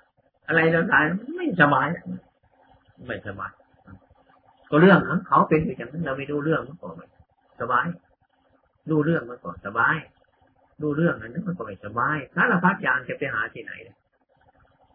[0.47, 1.87] อะไรต่างๆไม่สบาย
[3.07, 3.53] ไม่สบาย
[4.71, 7.07] ก็เรื่องของเขาเป็นอย่างนั้นเราไม่รู้เรื่องมันก็ไม่
[7.61, 7.87] สบาย
[8.91, 9.97] ดูเรื่องมันก็สบาย
[10.83, 13.73] ดูเรื่องนั้นมันก็ไม่สบายถ้าเราพักยางจะไปหาที่ไหน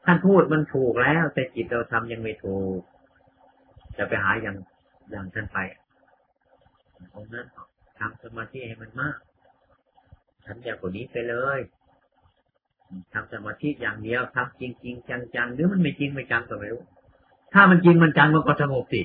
[0.05, 2.79] ท่านพูดมันถูกแล้วแต่จิตเราทำยังไม่ถูก
[3.97, 4.55] จะไปหาอย่าง
[5.11, 5.57] อย่างท่านไป
[7.13, 7.47] องนั้น
[7.99, 9.17] ทำสมาธิให้มันมาก
[10.47, 11.59] ทำอย่างกว่านี้ไปเลย
[13.13, 16.81] ทำสมาธิอย่างเดียวทำจริงจริงจังจังหรือมันไม่จริงไม่จังก็ไม่รู้
[17.53, 19.01] ถ้ามันจริงมันจังมันก็สงบสิ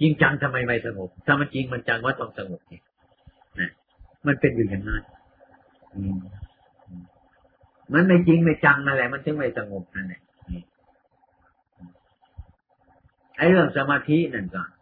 [0.00, 2.80] จริงจังทำไมไม่สงบ ถ้ามันจริงมันจังว่าต้องสงบนี่
[3.60, 3.70] นะ
[4.26, 5.02] มันเป็นอยู่อย่างนั้น
[7.92, 10.22] มันไม่จริงไม่จังนั่นแหละมันถึงไม่สงบนั่นแหละ
[13.36, 14.77] ไอ้เรื่องสมาธินั่นก็อน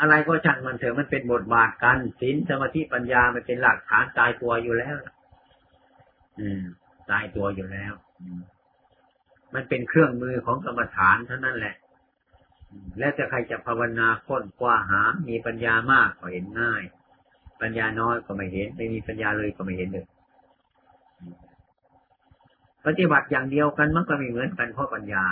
[0.00, 4.96] อะไรก็ช่างมันเถอะมันเป็นบทบาทกันศีลสมาธิปัญญามันเป็นหลักฐานตายตัวอยู่แล้ว
[6.40, 6.62] อืม
[7.10, 7.92] ตายตัวอยู่แล้ว
[9.54, 11.74] มันเป็นเครื่องมือของกรรมฐานเท่านั้นแหละ
[12.98, 16.82] แล้วจะใครจะภาวนาค้นคว้าหา มีปัญญามากก็เห็นง่าย
[17.62, 20.06] ปัญญาน้อยก็ไม่เห็น ไม่มีปัญญาเลยก็ไม่เห็นเลย
[22.86, 25.24] ปฏิบัติอย่างเดียวกันมันก็ไม่เหมือนกันเพราะปัญญา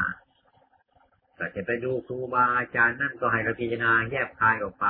[1.38, 4.86] ก็จะไปดูครูบาอาจารย์นั่นก็ให้เราพิจารณาแยกคายออกไป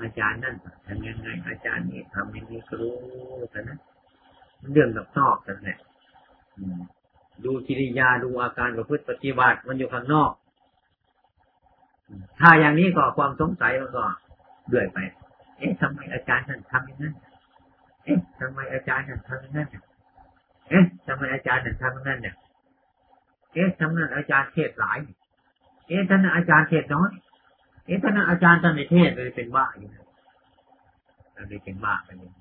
[0.00, 2.94] อาจารย์นั่นทำยังไง อาจารย์นี่ทำยังไงก็รู้
[3.50, 3.78] แต่นั้น
[4.72, 5.78] เรื่องกับนอกแต่นั้นแหละ
[7.44, 10.32] ดูกิริยาดูอาการประพฤติปฏิบัติมันอยู่ข้างนอก
[12.40, 14.04] ถ้าอย่างนี้ก็ความสงสัยมันก็
[14.68, 14.98] เดือยไป
[15.58, 17.14] เอ๊ะทำไมอาจารย์ท่านทำอย่างนั้น
[18.04, 19.68] เอ๊ะทำไมอาจารย์ท่านทำอย่างนั้น
[20.68, 22.34] เอ๊ะทำไมอาจารย์ท่านทำอย่างนั้นเนี่ย
[23.54, 27.10] เอ๊ะทำไมอาจารย์เทศหลายเอ๊ะท่านอาจารย์เทศน้อย
[27.86, 29.88] เอ๊ะท่านอาจารย์ท่านในเทศเลยเป็นบ้าอยู่
[31.34, 32.32] เราเลยเป็นบ้าไปเลย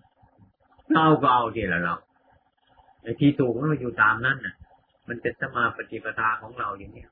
[0.93, 1.95] เราก็เอาเดี๋ยวเรา
[3.01, 4.55] ไอ้ที่ถูกมันอยู่ตามนั้นน่ะ
[5.07, 7.05] มันเป็นสมาปฏิปทาของเราอย่างนี้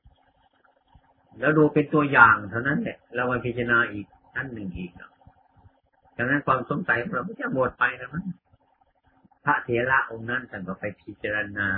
[1.40, 4.92] แล้วดูเป็นตัวอย่างเท่านั้นแหละเรามาพิจารณาอีกท่านหนึ่งอีก
[6.16, 8.24] ดังนั้นความสงสัยของเราไม่จะหมดไปนะมั้ง
[9.44, 11.68] พระเถระองค์นั้นท่านก็ไปพิจารณา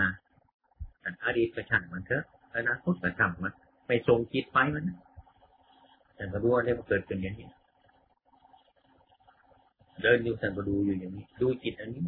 [1.04, 3.52] อันอดีตประชันมันเถอะอนาคตประชันมัน
[3.90, 4.84] ไปทรงจิตไปมัน
[6.18, 7.48] ท่านก็รู้ว่าเนี่มันเกิดขึ้นอย่างนี้
[10.02, 12.04] เดินอยู่ท่านก็ดูอยู่อย่างนี้ ดูจิตอันนี้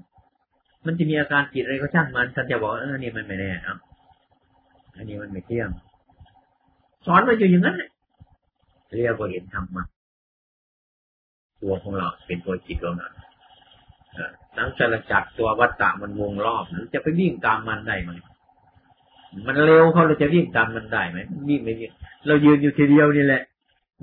[0.87, 3.79] มันจะมีอาการจิตอะไรก็ช่างมันท่านจะบอกเออนี่มันไม่แน่ครับ
[4.97, 5.71] อันนี้มันไม่เที่ยง
[7.07, 7.77] สอนมาอยู่อย่างนั้น
[8.97, 9.85] เรียกว่าเห็นธรรมะ
[11.61, 13.13] ตัวของเราเป็นตัวจิตเรานั้น
[14.57, 16.65] นังสารจักตัววัตตะมันวงรอบ
[16.95, 18.11] จะไปวิ่งตามมันได้ไหม
[19.47, 21.19] มันเร็วเขาเราจะวิ่งตามมันได้ไหม
[21.49, 21.93] วิ่งไม่วิ่ง
[22.27, 23.43] เรายืนอยู่ทีเดียวนี่แหละ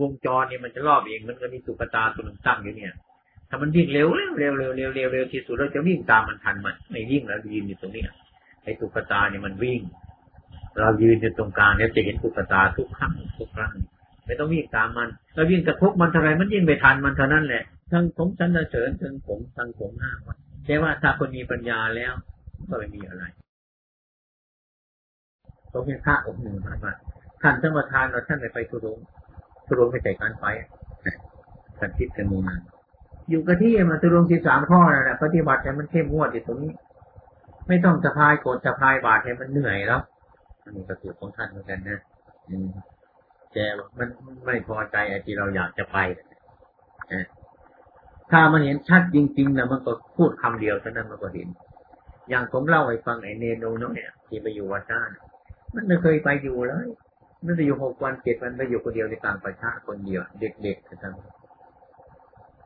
[0.02, 2.94] วงจรนี่มันจะรอบเองมันก็มีสุกตาตัวนึงตั้งอยู่เนี่ย
[3.50, 8.04] ถ้ามันวิ่งเร็วเร็วเร็วเร็วเร็วเร็วเร็วที่สุดเราจะวิ่งตามมันทันมันไม่วิ่งแล้วยืนอยู่ตรงนี้
[8.64, 9.82] ไอ้สุกตาเนี่ยมันวิ่ง
[10.80, 13.74] เรายืนอยู่ตรงกลางเนี่ยจะเห็นตุ๊กตาทุกครั้งทุกครั้ง
[14.26, 22.14] ไม่ต้องวิ่งตามมันเราวิ่งกระทบมันเท่าไรมันยิ่งไปทันมันเท่านั้นแหละทั้งผมฉันเฉินทั้งผมทั้งผมห้าวันแต่ว่าถ้าคนมีปัญญาแล้ว
[22.70, 23.24] ก็ไม่มีอะไร
[25.70, 26.76] เขาเป็นพระองค์หนึ่งมา
[27.42, 28.98] ท่านท่านประธานเราท่านไปทุรง
[29.68, 30.46] ทุรงไปใจการไป
[31.80, 32.56] ท่านคิดกันมีมา
[33.30, 36.74] อยู่กับที่มาทุรงที่สามข้อนั่นแหละปฏิบัติแต่มันเข้มงวดอยู่ตรงนี้
[37.68, 40.02] ไม่ต้องสะพายโกดสะพายบาดให้มันเหนื่อยแล้ว
[40.64, 42.00] อันนี้ก็สูตรของท่านเหมือนกันนะ
[42.50, 42.70] อืม
[43.54, 43.66] แต่
[44.00, 44.10] มัน
[44.46, 45.98] ไม่พอใจไอ้ที่เราอยากจะไป
[47.14, 47.26] นะ
[48.32, 51.48] ถ้ามันเห็นชัดจริงๆนะมันก็พูดคำเดียวเท่านั้นมันก็เห็น
[52.30, 55.10] อย่างผมเล่าให้ฟังไอ้เนโนน้อยเนี่ยที่ไปอยู่วัดจ้าน
[55.76, 56.88] มันไม่เคยไปอยู่เลย
[57.46, 60.22] มันไปอยู่หกวันเจ็ดวันไปอยู่คนเดียวในกลางประชาคนเดียว
[60.64, 61.14] เด็กๆทั้ง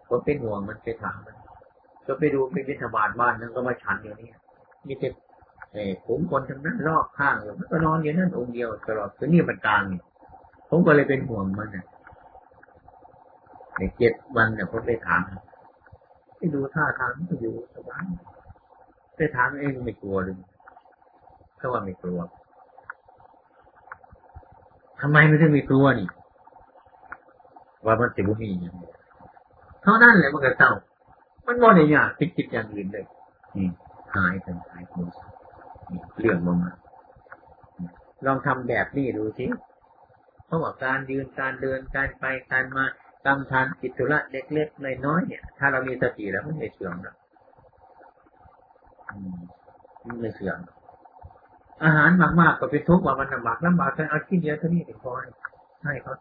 [0.07, 1.37] ผมเป็นห่วงมันไปถามมัน
[2.07, 4.29] ก็ไปดูไปวิทบาทบ้านนั้นก็มาฉันอยู่นี่
[4.87, 5.09] มีแต่
[5.71, 9.83] เอ้ผมคนทั้งนั้นรอบข้างอยู่มันก็นอนอยู่นั่นองค์เดียวตลอดคือนี่มันกลาง
[10.69, 11.85] ผมก็เลยเป็นห่วงมันเนี่ย
[13.77, 15.21] ในเจ็ดวันเนี่ยผมไปถาม
[16.37, 18.05] ไปดูท่าทางมันอยู่สบาย
[19.17, 20.35] ไปถามเองไม่กลัวเลย
[21.57, 22.19] เขาว่าไม่กลัว
[25.05, 26.07] ทำไมมันถึงมีกลัวนี่
[27.85, 28.89] ว่ามันสิบุมีอย่างนี้
[29.83, 30.71] เท่านั้นแหละมันก็เศร้า
[31.45, 33.05] มันบ่ได้ยากติดคิดอย่างอื่นเลย
[33.55, 33.67] นี่
[34.15, 35.07] หายกันหายคน
[36.19, 36.71] เรื่องมามา
[38.25, 39.45] ลองทำแบบนี้ดูสิ
[40.45, 42.85] เพราะว่าการยืนการเดินการไปการมา
[43.25, 47.15] กำทานกิจธุระเล็กๆน้อยๆเนี่ย ถ้าเรามีสติแล้วมันไม่เสื่อมหรอก
[50.07, 50.82] มันไม่เสื่อมอ
[51.83, 52.09] อาหาร
[52.41, 55.11] มากๆก็เป็นทุกข์ว่ามันลำบากลำบากแต่เอาที่เดียวเท่านี้ถึงพอ
[55.83, 56.13] ให้เขา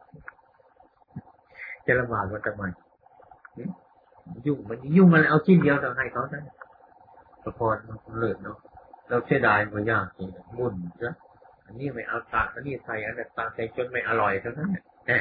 [1.86, 2.62] จะลำบากมันทำไม
[4.46, 6.40] ยุ่งมันยุ่งมันเอาชิ้นเดียวแต่ให้เขาได้
[7.42, 8.58] ประพรมันเลิศเนาะ
[9.08, 11.14] เราเสียดายมันยากจริงบุญนะ
[11.64, 14.70] อันนี้ไม่เอาตากอันนี้ใส่อันนั้นตากใส่จนไม่อร่อยเท่านั้น
[15.06, 15.18] แน่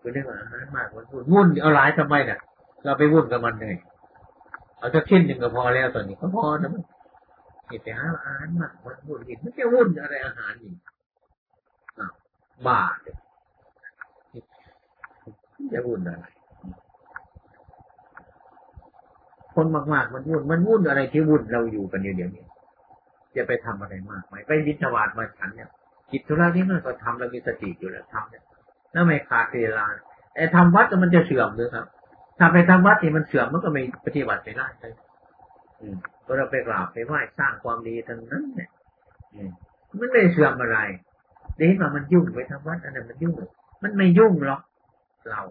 [0.00, 2.38] คือเรื่องอาหารมากมันวุ่นวุ่นเอาหลายทำไมเนี่ย
[2.84, 3.76] เราไปวุ่นกับมันเลย
[4.78, 6.82] เอาสักชิ้นหนึ่งก็พอแล้วตอนนี้ก็พอนะมัน
[7.68, 10.72] เห็นแต่หาอาหารมากมันวุ่นเห็นไม่ใช่วุ่นอะไรอาหารนี่
[12.66, 12.98] บาท
[15.72, 16.26] จะวุ่นอะไร
[19.54, 22.44] คนมากๆมันวุ่น มันวุ่นอะไรที่วุ่นเราอยู่กันอยู่เดี๋ยวนี้
[23.36, 25.68] จะไปทำอะไรมากไหมไปวิทวาดมาฉันเนี่ย
[26.10, 28.44] กิจธุระนี้มันก็ทำเรามีสติอยู่แล้วทำเนี่ย
[28.92, 29.86] แล้วไม่ขาดเวลา
[30.34, 31.86] ไอ้ทำวัดมันจะเสื่อมเลยครับ
[32.38, 34.92] ถ้าไปทำวัดนี่มันเสื่อมมันก็ไม่ปฏิบัติไปได้เลย
[35.80, 35.96] อืม
[36.36, 38.70] เราไปกราบไปไหว้สร้างความดีทั้งนั้นเนี่ย
[39.98, 40.78] มันไม่เสื่อมอะไร
[41.56, 43.34] เดี๋ยวมามันยุ่งไปทำวัดอันนั้นมันยุ่ง
[43.82, 44.60] มันไม่ยุ่งหรอก
[45.30, 45.42] เรา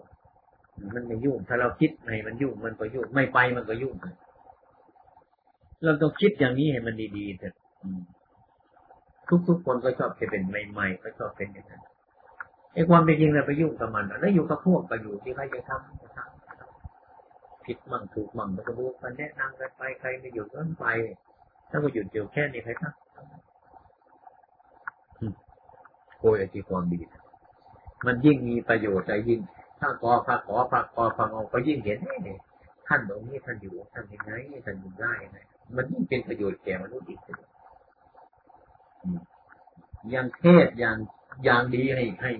[0.94, 3.94] มันไม่ยุ่ง ถ้าเราคิดไม่มันยุ่งมันก็ยุ่ง ไม่ไปมันก็ยุ่ง
[5.84, 7.54] เราต้องคิดอย่างนี้ให้มันดีๆเถอะ
[9.48, 11.82] ทุกๆคนก็ชอบจะเป็นใหม่ๆก็ชอบเป็นอย่างนั้น
[12.74, 16.27] ไอ้ความเป็นจริงเราไปยุ่งกับมันแล้วอยู่กับพวกไปอยู่ที่ใครจะทำจะทำ
[17.68, 20.86] ผิดมั่งถูกมั่งมันก็ดูกันแนะนำกันไปใครไม่อยู่ก็ไป
[21.70, 22.98] ถ้าก็หยุดเดียวแค่นี้ใครทำ
[26.18, 27.00] โกยไอ้ที่ความดี
[28.06, 29.40] มันยิ่งมีประโยชน์แต่ยิ่ง
[29.80, 31.98] ถ้ากอพักขอพักกอฟังออกก็ยิ่งเห็น
[32.86, 34.30] ท่านตรงนี้ท่านอยู่ท่านยังไง
[34.66, 35.38] ท่านอยู่ได้ไง
[35.76, 37.20] มันยิ่งเป็นประโยชน์แก่มนุษย์อีก
[40.14, 40.96] ยังเทศอย่าง
[41.44, 42.32] อย่างดีให้ให้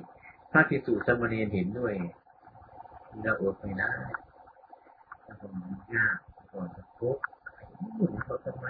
[0.52, 1.94] พระภิกษุสมณีเห็นด้วย
[3.22, 3.92] เราอดไม่ได้
[5.40, 5.52] คน
[5.96, 6.16] ยาก
[6.50, 6.68] คน
[7.00, 7.22] ทุกข์
[8.24, 8.66] เขาทำไม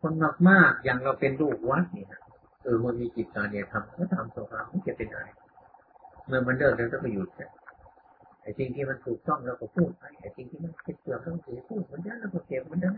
[0.00, 2.20] คนมากมากอย่างเราเป็นลูกวัดนี่นะ
[2.62, 5.26] เออมันมีกิจการเนี่ยทำก็ทำสงครามไม่จะเป็นอะไร
[6.26, 7.28] เมื่อมันเลิกแล้วก็ไปหยุด
[8.42, 12.92] ไอ้สิ่งที่มันถูกต้องเราก็พูดไปไอ้สิ่งที่มันผิดเปลือกเราก็พูดมันได้เราก็เก็บมันได้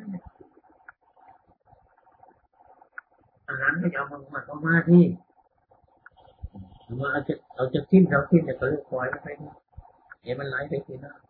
[3.48, 5.04] อาหารก็เอามามาเอามาที่
[7.00, 9.28] มาเอาจะเอาจะทิ้มเราทิ้มแต่ก็เลือกปล่อยไป
[10.22, 11.29] เดี๋ยวมันไหลไปทีนะอั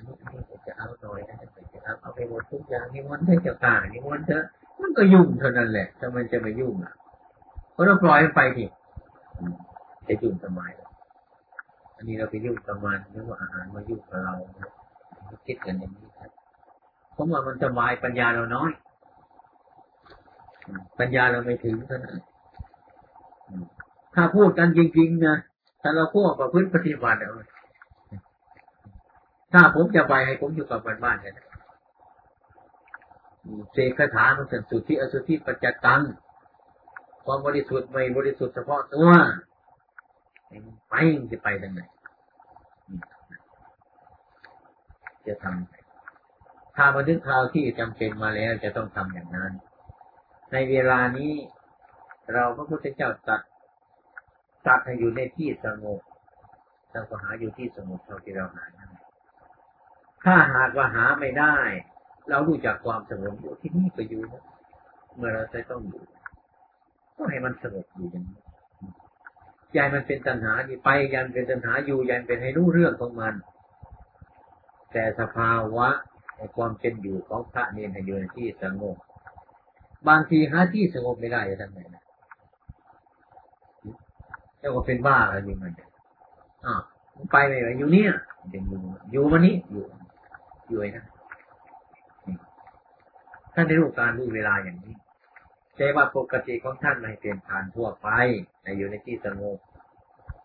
[0.00, 1.36] นนี้อันนี้จะเอาหน่อยนะ
[1.74, 4.36] จะเอาเอาไปหมดทุกอย่างนี่มันได้จะตายนี่มันจะ
[4.80, 6.94] มันก็ยุ่งเท่านั้นแหละถ้ามันจะไม่ยุ่งอะ
[7.72, 8.64] เพราะเราปล่อยไปที
[10.08, 10.62] จะยุ่งทำไม
[11.96, 14.34] อันนี้เราไปยุ่งกับมันหรือว่าอาหารมายุ่งกับเรา
[15.46, 16.30] คิดกันอย่างนี้ครับ
[17.12, 18.70] เพราะว่ามันสบายปัญญาเราน้อย
[20.98, 22.18] ปัญญาเราไม่ถึงเท่านั้น
[24.14, 25.36] ถ้าพูดกันจริงๆนะ
[25.82, 27.34] ถ้าเราพูดกับพื้นปฏิบัติเอา
[29.52, 31.34] ถ้าผมจะไปให้ผมอยู่กับบ้านบ้านเนี่ย
[33.72, 36.02] เสกคาถามันเป็นสุทธิอสุทธิปัจจตัง
[37.24, 39.10] ความบริสุทธิ์ไม่บริสุทธิ์เฉพาะตัว
[40.88, 40.94] ไป
[41.30, 41.80] จะไปทางไหน
[45.26, 49.52] จะทำถ้ามาถึงคราวที่จำเป็นมาแล้วจะต้องทำอย่างนั้น
[50.52, 51.34] ในเวลานี้
[52.32, 53.40] เราพระพุทธเจ้าตัด
[54.66, 56.00] ตัดให้อยู่ในที่สงบ
[56.92, 58.89] เราก็หาอยู่ที่สงบเท่าที่เราหาได้
[60.24, 61.56] ถ้าหากว่าหาไม่ได้
[62.28, 64.22] เรารู้จักความสงบอยู่ที่นี่ก็อยู่
[65.16, 66.02] เมื่อเราจะต้องอยู่
[67.16, 68.40] ก็ให้มันสงบอยู่อย่างนี้
[69.76, 73.34] ยายมันเป็นตัณหาที่ไปยันเป็นตัณหาอยู่ยันเป็นให้รู้เรื่องของมัน
[74.92, 75.88] แต่สภาวะ
[76.36, 78.96] ในความเป็นอยู่ของพระเนรอยู่ในที่สงบ
[80.08, 81.96] บางทีหาที่สงบไม่ได้ทั้งนั้น
[84.58, 85.88] แล้วก็เป็นบ้าอะไรอย่างเงี้ย
[86.66, 86.74] อ่า
[87.32, 88.12] ไปไหนอยู่เนี่ย
[88.50, 88.80] เป็นอยู่
[89.12, 89.84] อยู่มานี้อยู่
[90.70, 91.06] อยู่นะ
[93.54, 94.94] ท่านได้รู้การรู้เวลาอย่างนี้
[95.76, 98.08] แต่ว่าปกติของท่านไม่เป็นทานทั่วไป
[98.62, 99.58] ในอยู่ในที่สงบ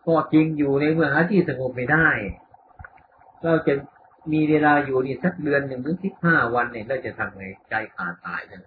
[0.06, 2.08] ก็จริงอยู่ในเมืองหาที่สงบไม่ได้
[3.42, 3.74] เราจะ
[4.32, 8.60] มีเวลาอยู่นี่สักเดือนหนึ่งหรือสิบห้าวันเนี่ยเราจะทำไงใจขาดตายเลย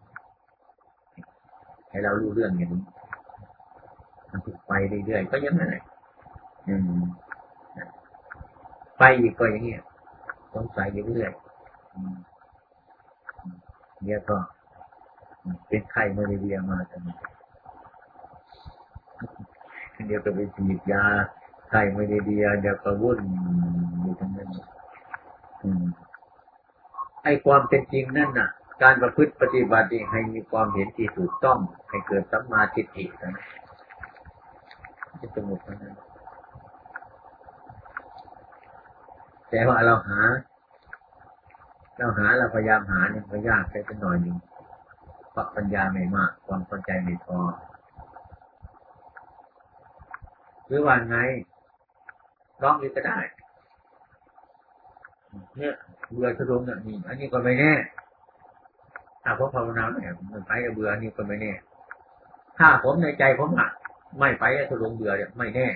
[1.90, 2.84] ให้เรารู้เรื่องอย่างนี้
[4.32, 4.74] มันถูกไป
[5.06, 5.66] เรื่อยๆก็ยังไง
[8.98, 9.84] ไปอีกก็อย่างเงี้ย
[10.54, 11.32] สงสัยอยู่เรื่อย
[14.04, 14.38] เนี่ยก็
[15.68, 17.02] เป็นไข้มาเรียมาจน
[20.08, 21.04] เดี๋ยวก็ไปฉีดยา
[21.70, 23.20] ไข้ไม่ได้ดีเดี๋ยวก็วุ่น
[24.02, 24.50] อยู่ทั้งนั้น
[27.24, 28.50] ไอ้ความเป็นจริงนั่นน่ะ
[28.84, 31.58] การประพฤติปฏิบัติให้มีความเห็นที่ถูกต้อง
[31.90, 33.34] ให้เกิดสัมมาทิฏฐินะ
[35.20, 35.96] จะสงบนั้น
[39.50, 40.20] แต่ว่าเราหา
[42.00, 44.38] เราหาเราพยายามหาเนี่ยมันยากไปเป็นหน่อยหนึ่ง
[45.32, 47.38] เพราะปัญญาไม่มาก ความเข้าใจไม่พอ
[50.68, 51.18] หรือว่าไง
[52.62, 53.20] ร้องอีกก็ได้
[55.58, 55.76] เนี่ย
[56.12, 57.74] เบื่อสะดงเนี่ยนี่อันนี้ก็ไม่แน่
[59.24, 61.52] ถ้าผมภาวนาเนี่ยมันไปเบื่ออันนี้ก็ไม่แน่
[62.58, 63.70] ถ้าผมในใจผมอะ
[64.20, 65.68] ไม่ไปสะดงเบื่อเนี่ยไม่แน่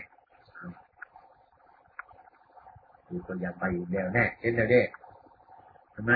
[3.07, 4.69] คือคนอยากไปอยู่แล้วแน่เห็นแล้ว
[5.94, 6.14] เด้ใช่ไหม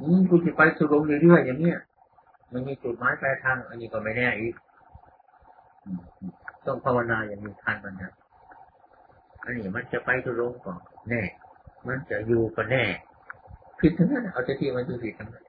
[0.00, 1.78] อืมกูจะไปสุรงเรื่อยๆอย่างเนี้ย
[2.52, 4.54] มันมีจุดหมายปลายทาง อันนี้ก็ไม่แน่อีก
[6.66, 8.12] ต้องภาวนาอย่างมีทันมันนะ
[9.42, 11.22] อันนี้มันจะไปสุรงก่อนแน่
[11.88, 12.84] มันจะอยู่ก็แน่
[13.80, 15.44] ผิดทั้งนั้นเอาจะที่มันคือผิดทั้งนั้น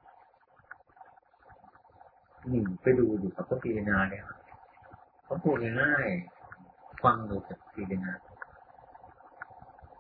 [2.52, 4.24] นี่ไปดูอยู่กับพระพิจารณาเนี่ย
[5.24, 8.12] เขาพูดง่ายๆฟังดูจากพิจารณา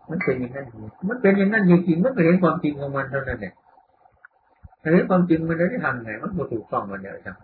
[0.09, 0.65] มันเป็นอย่างนั้น
[1.09, 3.53] มันเป็นอย่างนั้นจริงมันก็เห็นความจริงของมันเท่านั้นเนี่ย
[4.93, 7.35] เห็นความจริงมันได้ทำไงมันก็ถูกต้องมันเดียจัง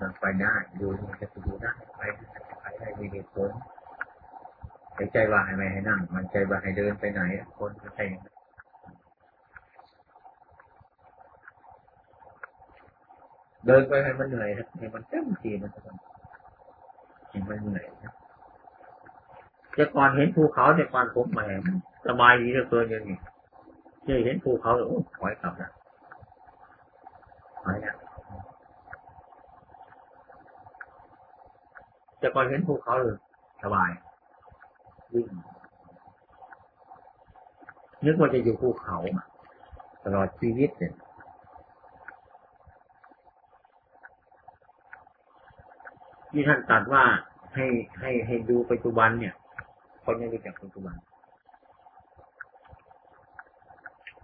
[0.00, 2.00] มันไปได้ดูมันจะดูได้ไป
[2.60, 3.50] ไปได้มีเหตุผล
[5.12, 7.20] ใจว่าให้ไม่ให้นั่ง มันใจว่าให้เดินไปไหน
[7.58, 8.04] คนก็ใช่
[13.66, 15.80] เดินไปให้มันเหนื่อยนะให้มันเต็มที่มันจะ
[17.30, 18.12] ให้มันเหนื่อยนะ
[19.78, 21.40] แต่ก่อนเห็นภูเขาแต่ก่อนผมแหม
[22.06, 23.18] สบายดีเหลือเกินอย่างนี้
[24.04, 25.72] เจอเห็นภูเขาโอ้ถอยกลับแล้ว
[27.62, 27.96] ถอยแล้ว
[32.18, 33.18] แต่ก่อนเห็นภูเขาเลย
[33.62, 33.90] สบาย
[35.12, 35.26] วิ่ง
[38.04, 38.96] นึกว่าจะอยู่ภูเขา
[40.04, 40.94] ตลอดชีวิตเนี่ย
[46.30, 47.04] ที่ท่านตรัสว่า
[47.54, 47.66] ให้
[48.00, 49.34] ให้ให้ดูปัจจุบันเนี่ย
[50.10, 50.96] คนไม่รู้จักปัจจุบัน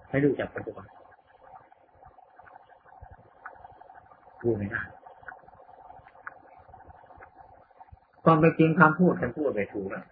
[0.09, 0.87] ให้รู้จักปัจจุบัน
[4.43, 4.82] รู้ไหมนะ
[8.24, 10.05] ความเป็นจริงคำพูดท่านพูดไปถูกแล้ว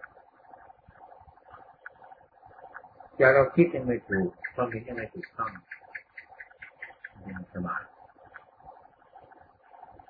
[3.19, 5.51] จะเราคิดยังไม่ถูกความเห็นยังไม่ถูกต้อง
[7.31, 7.81] ยังสบาย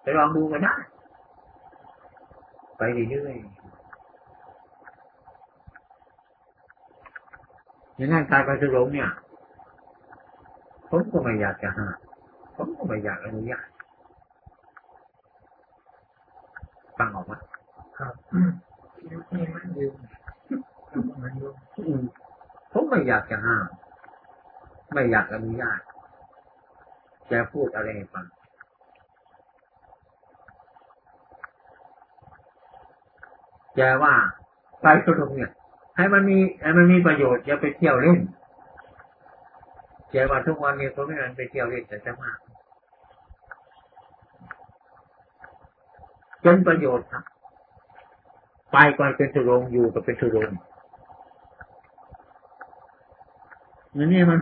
[0.01, 0.75] ไปลองดูกันได้
[2.77, 3.62] ไปเรื่อยๆ
[7.95, 9.09] อย่างนั้นการไปสรงเนี่ย
[10.89, 11.87] ผมก็ไม่อยากจะห้า
[12.55, 13.67] ผมก็ไม่อยากอนุญาต
[16.97, 17.37] ฟังออกมา
[17.97, 19.93] ครับมันยืม
[21.21, 22.01] มันยืม
[22.71, 23.65] ผมไม่อยากจะห้าม
[24.93, 25.79] ไม่อยากอนุญาต
[27.31, 28.25] จะพูดอะไรให้ฟัง
[33.75, 34.13] แกว่า
[34.81, 35.51] ไปสุดเนี่ย
[35.95, 38.19] ให้มันมีให้มันมีประโยชน์อย่าไปเที่ยวเล่น
[40.11, 42.37] แกว่าทุกวันนี้ผมไม่ได้ไปเที่ยวเล่นแต่จะมาก
[46.41, 47.23] เป็นประโยชน์ครับ
[48.71, 50.49] ไปก่อนเป็นสุรงอยู่ก็เป็นสุรง
[53.97, 54.39] นี่นี่มัน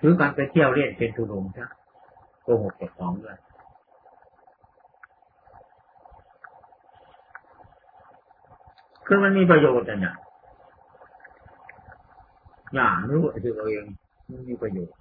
[0.00, 1.66] ถือการไปเที่ยวเล่นเป็นสุรงใช่
[2.42, 3.38] โกหกกับสองเลย
[9.12, 10.14] คือมันมีประโยชน์อะเนี่ย
[12.74, 13.86] อย่างรู้ที่เรเอง
[14.30, 14.94] มันมีประโยชน์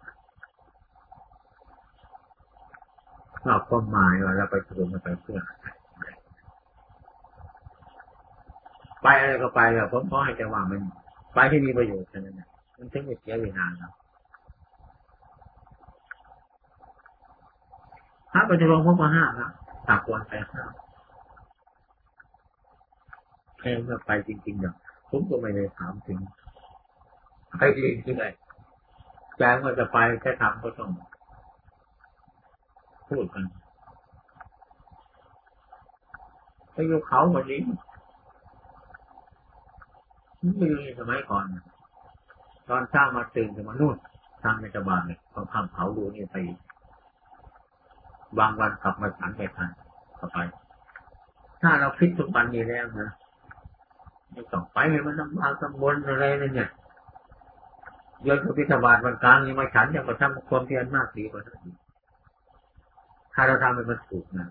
[3.43, 5.39] ชอบความหมายว่าเราไปสุรงไปเพื่อ
[9.03, 10.79] ไปอะไรก็ไปแบบผมขอให้จังหวะมัน
[11.33, 12.47] ไปที่มีประโยชน์แค่นั้นนะ
[12.77, 13.91] มันถึงจะเสียเวลาครับ
[18.31, 19.49] ถ้าไปจะลงพวกมาห้าละ
[19.89, 20.63] ตักวันไปห้า
[23.59, 24.75] แค่เมื่อไปจริงๆเนี่ย
[25.09, 26.19] ผมก็ไม่ได้ถามถึง
[27.57, 28.25] ไปจริงที่ไหน
[29.37, 30.91] แจ้งว่าจะไปแค่ถามก็ต้อง
[33.09, 33.45] พูดกัน
[36.71, 37.59] ไปอยู่เขาวันนี้
[40.57, 41.45] ไม่มีสมัยก่อน
[42.69, 43.97] ตอนสร้างมาตื่นจะมานู่น
[44.43, 46.37] สร้างในกระบาลเนี่ยต้องทำเผาดูนี่ไป
[48.39, 49.69] บางวันกลับมาฉันไปทัน
[50.19, 50.37] ก็ไป
[51.61, 53.09] ถ้าเราคิดทุกวันนี้แล้วนะ
[54.39, 56.69] ไม่ต้องไปให้มันลำบากตำบลอะไรเลยเนี่ย
[58.21, 61.59] เดือนพิธบาตวันกลางนี่มาฉันยังมาทำความเพียรมากดีกว่านั้น
[63.33, 64.49] ถ้าเราทำมันถูกนะ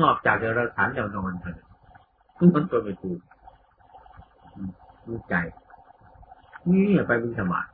[0.00, 1.58] นอกจากเราฉันเรานอนเถอะ
[2.54, 3.20] มันก็ไม่ถูก
[5.06, 5.34] รู้ใจ
[6.68, 7.66] นี่ไปบิณฑบาต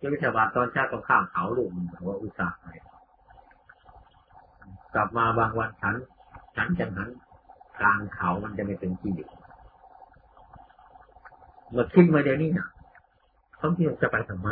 [0.00, 2.66] จะบิณฑบาตตอนเช้าก็ข้ามเขาลูกมันว่าอุตส่าห์ไป
[4.94, 5.94] กลับมาบางวันฉัน
[6.56, 7.08] ฉันจังหัน
[7.80, 9.28] กลางเขามันจะไม่เป็นที่อยู่
[11.76, 12.68] มาคิดมาเดี๋ยวนี้นะ
[13.60, 14.48] ท่องเที่ยวจะไปทำไม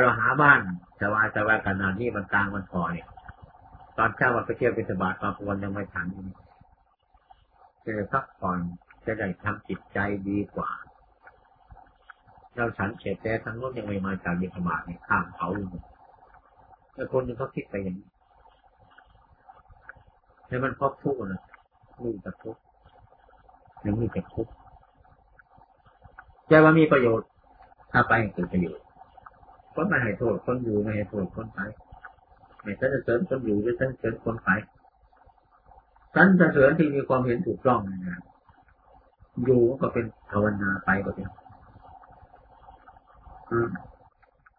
[0.00, 0.60] เราหาบ้าน
[1.00, 3.06] สบายสบายขนาดนี้มันกลางมันพอเนี่ย
[3.98, 6.06] ตอนเช้าวันไปเที่ยวเป็นสบายตอนกลางวันยังไม่ฉัน
[7.84, 8.58] จะได้พักผ่อน
[9.06, 10.70] จะได้ทำจิตใจดีกว่า
[12.54, 15.68] เราฉันเฉดแต่ทั้งโลกยังไม่มาจากบิณฑบาตเนี่ยข้ามเขาอยู่
[16.94, 18.08] แต่คนยังเขาคิดไปอย่างนี้
[20.46, 21.42] ให้มันพบทุกข์นะ
[22.02, 22.60] มีแต่ทุกข์
[23.86, 24.52] ยังมีแต่ทุกข์
[26.50, 27.28] จะว่ามีประโยชน์
[27.92, 28.84] ถ้าไปเกิดประโยชน์
[29.74, 31.60] ก็ไม่ให้โทษคนอยู่ไม่ให้โทษคนไป
[32.62, 34.50] ไม่สรรเสริญคนอยู่ไม่สรรเสริญคนไป
[36.14, 38.20] สรรเสริญที่มีความเห็นถูกต้องนะ
[39.44, 41.28] อยู่ก็เป็นภาวนาไปก็เป็น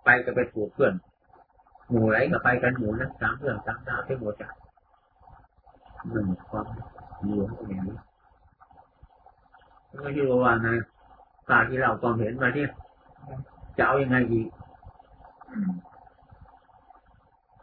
[0.03, 0.93] ไปก็ไปถูกเพื่อน
[1.89, 4.51] หมู่ไรก็ไปกันหมู่นั้นสามเรื่องสามดาวไปหมดอะ
[6.11, 6.65] หนึ่งความ
[7.25, 7.97] หลวงอย่างนี้
[10.01, 10.69] ไม่ใช่ว่าไง
[11.49, 12.71] การที่เราความเห็นมาเนี่ย
[13.77, 14.47] จะเอาอยัางไงอีก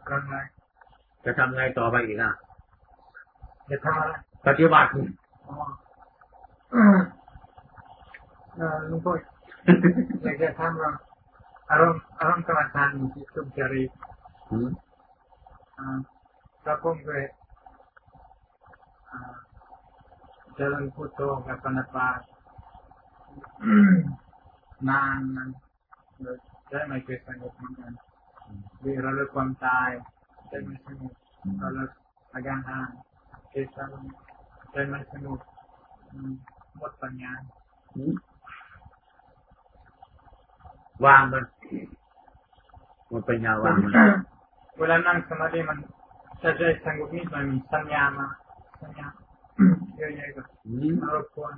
[0.07, 0.35] ก็ไง
[1.23, 2.31] จะทำไงต่อไปอีกอะ
[3.69, 4.13] จะทำอะไร
[4.47, 4.89] ปฏิบัติ
[5.47, 5.55] อ๋อ
[8.55, 9.13] เออลุงพ่อ
[10.23, 13.89] อยากจะทำอารมณ์อารมณ์กรรมฐานที่สุจริต
[14.49, 14.69] อืม
[15.77, 15.99] อ่า
[16.63, 17.23] ถ้าผมเคย
[19.09, 19.19] อ่า
[20.55, 22.34] เจริญพุทโธกับปฏิบัติ
[24.89, 25.49] นานนั้น
[26.69, 27.93] ได้ไม่เคยสงบเหมือนกัน
[28.83, 29.89] ดีเราเลิกความตาย
[30.49, 31.13] ได้ไม่สงบ
[31.59, 31.89] เราเลิก
[32.33, 32.89] อาการห่าง
[33.51, 34.07] เกิดสงบ
[34.71, 35.39] ได้ไม่สงบ
[36.11, 36.33] อืม
[36.77, 37.31] หมดปัญญา
[37.95, 38.13] อืม
[41.05, 41.43] วางมัน
[43.11, 43.91] มันปัญญาวางมัน
[44.77, 45.77] เวลานั่งสมาธิมัน
[46.41, 48.27] จะใจสงบนิดมันมีสัญญามา
[48.81, 49.07] สัญญา
[49.97, 51.55] เยอะๆก็อืมมารบกวน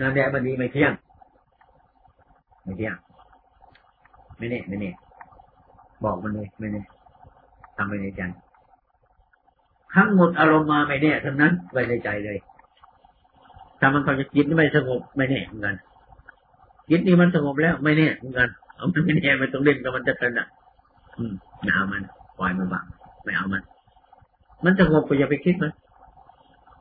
[0.00, 0.92] นั่นแหละมันดีไม่เที่ยง
[2.64, 2.94] ไม่เที่ยง
[4.38, 4.90] ไม่แน่ไม่แน่
[6.04, 6.82] บอกมันเลยไม่แน่
[7.76, 8.22] ทำไปในใจ
[9.94, 12.38] ทั้งหมดอารมณ์มาไม่แน่ทั้งนั้นไว้ในใจเลย
[13.80, 15.74] ถ้ามันความจะจิตไม่สงบไม่แน่เหมือนกัน
[16.90, 20.46] จิตนี่มันสงบแล้วไม่แน่เหมือนกันเอามันไม่แน่ไม่ต้องเล่นกับมันจะกันอะ
[21.18, 21.32] อืม
[21.64, 22.02] อย่าเอามัน
[22.38, 22.84] ปล่อยมันบ้าง
[23.24, 23.62] ไม่เอามัน
[24.64, 25.72] มันสงบก็อย่าไปคิดมัน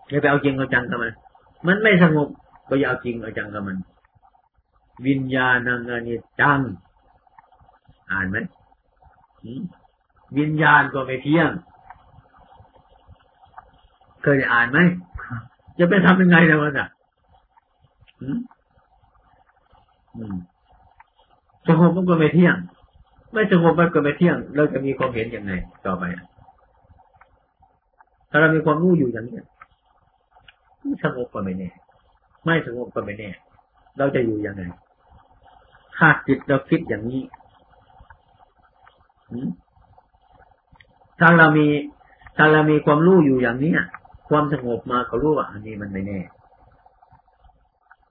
[0.10, 1.14] อย่าไปเอาจริงเอาจังกับมัน
[1.68, 2.28] มันไม่สงบ
[2.70, 3.78] ก็อยาเอาจริงเอาจังกับมัน
[5.08, 6.60] วิญญาณังอนิจจัง
[8.12, 8.38] อ่านไหม
[10.38, 11.52] วิญญาณก็ไม่เที่ยง
[14.24, 14.80] เคยอ่านไหม
[15.80, 16.88] จะไปทำยังไงนะมันอะ
[21.68, 22.56] สงบมันก็ไม่เที่ยง
[23.34, 25.52] ไม่สงบมันก็ไม่เที่ยง เราจะมีความเห็นยังไง
[25.86, 26.04] ต่อไป
[28.30, 29.42] ถ้าเรามีความรู้อยู่อย่างนี้
[31.04, 31.70] สงบก็ไม่แน่
[32.46, 33.30] ไม่สงบก็ไม่แน่
[33.98, 34.64] เราจะอยู่ยังไง
[35.98, 37.24] ถ้าจิตเราคิดอย่างนี้
[39.30, 39.50] หืม
[41.20, 41.68] ถ้าเรามี
[42.38, 43.74] ถ้าเรามีความรู้อยู่อย่างนี้
[44.30, 46.20] ความสงบมาก็รู้ว่า อันนี้มันไม่แน่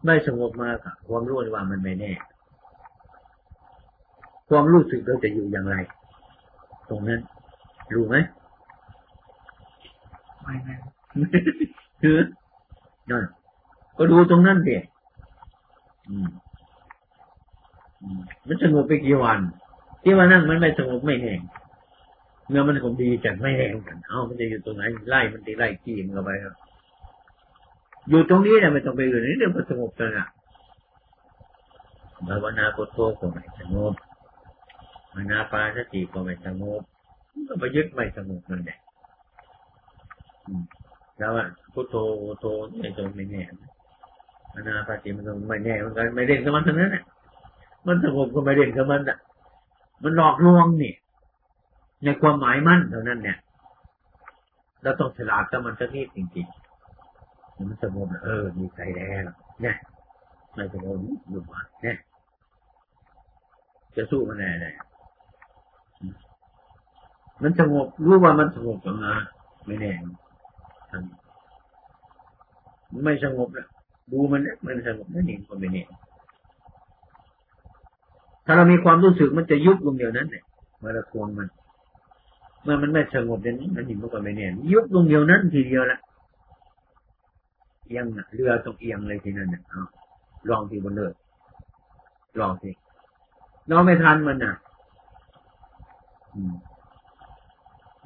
[0.04, 2.12] ไม่สงบมาก็ความรู้ว่ามันไม่แน่
[4.48, 5.76] ความรู้สึกเราจะอยู่อย่างไร
[6.88, 7.20] ตรงนั้น
[7.94, 8.16] รู้ไหม
[10.42, 10.76] ไม่แน่
[12.02, 12.18] คือ
[13.10, 13.24] นั่น
[13.96, 14.78] ก็ดูตรงนั้นเด็
[16.08, 16.28] อืม
[18.02, 19.40] อืมมันสงบไปกี่วัน
[20.02, 21.34] ที่ว่านั่งมันไม่สงบไม่แน่
[22.48, 26.54] เมื่อมันสงบดีจัดไม่แน่กัน เอ้ามันจะอยู่ตรงไหนไล่มันจะไล่ขี้มันเข้าไปครับ
[28.08, 30.26] อยู่ตรงนี้เนี่ยไม่ต้องไปอื่นนี่เดี๋ยวมันสงบเลยอะ
[32.28, 33.94] ภาวนาพุทโธก็ไม่สงบ
[35.12, 36.82] ภานาปาสติก็ไม่สงบ
[37.32, 38.78] มันก็ไปยึดไม่สงบนั่นแหละ
[41.18, 41.96] แล้วอะพุทโธ
[42.40, 42.44] โธ
[42.80, 47.02] ไอ้ตรงไม่แน่าวนาปาติมันก็ไม่แน่เหมือนกันไม่เด่นกับมันทั้งนั้นแหละ
[47.86, 49.18] มันสงบก็ไม่เด่นกับมันอะ
[50.02, 50.94] มันหลอกลวงนี่
[52.04, 53.38] ในความหมายมั่นเท่านั้นเนี่ย
[54.82, 59.26] เราต้องฉลาดกับมันสักนิดจริงๆมันสงบเออ มีใจแล้ว
[59.62, 59.76] เนี่ย
[60.54, 60.96] ไม่สงบ
[61.30, 61.96] หยุดวันเนี่ย
[63.96, 64.74] จะสู้มันแน่เลย
[67.42, 69.12] มันสงบรู้ว่ามันสงบกับมา
[69.66, 69.92] ไม่แน่
[73.04, 73.66] ไม่สงบนะ
[74.12, 75.82] ดูมันนี่มันสงบนั่นเองก็ไม่แน่
[78.44, 80.44] ถ้าเรามีความรู้สึกมันจะยุบลงเดียวนั้นเนี่ย
[80.78, 81.48] เมื่อเราทวงมัน
[82.62, 85.98] เมื่อมันไม่สงบเดี๋ยวนี้มันหินมันก็ไม่แน่ยุบลงเดียวนั้นทีเดียวละ
[87.86, 89.62] เอียงเรือต้องเอียงเลยทีนั้นเนี่ย
[90.48, 91.10] ลองทีบนเรือ
[92.40, 92.70] ลองที
[93.68, 94.54] เราไม่ทันมันน่ะ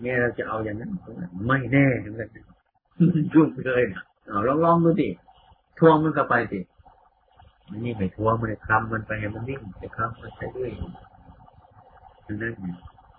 [0.00, 0.90] เนี่ยเราจะเอาอย่างนั้น
[1.46, 2.28] ไม่แน่เหมือนกัน
[3.34, 5.08] ยุ่งเลยนะเอาลองลองดูดิ
[5.78, 6.60] ทวงมันก็ไปสิ
[7.70, 10.72] มันนี่ไม่ทวงมันคลำมันไปมันนิ่งจะคลำมันไปเรื่อย
[12.26, 12.52] ดังนั้น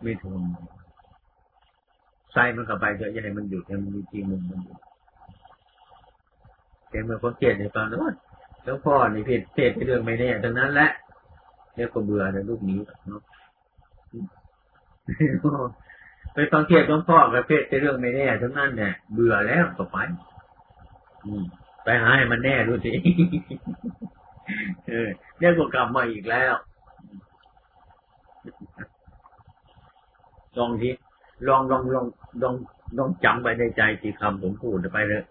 [0.04, 0.42] ไม่ทวง
[2.34, 4.80] ใส่มันก็ไปเยอะใหญ่มันหยุดให้มันมีจริงมันมันหยุด
[6.90, 8.00] แต่เมื่อคนเกลียดในฟังแล้ว
[8.64, 10.90] แล้วพ่อนี่เพศเพศเรื่องไม่แน่ดังนั้นแหละ
[11.76, 13.22] เนี่ยก็เบื่อในลูกนี้เนาะ
[16.34, 19.98] ไปฟังเทศหลวงพ่อกับเพศเรื่องไม่แน่ทั้งนั้นเนี่ยเบื่อแล้วก็ไป
[21.26, 21.46] อืม
[21.88, 22.92] ไปหาให้มันแน่ดูสิ
[24.88, 25.08] เออ
[25.40, 26.54] เนี่ยก็กลับมาอีกแล้ว
[30.58, 30.90] ลองที
[31.48, 32.06] ลองลองลอง
[32.42, 32.56] ลอง
[32.98, 35.24] ลองจำไปในใจที่คำผมพูดไปเลย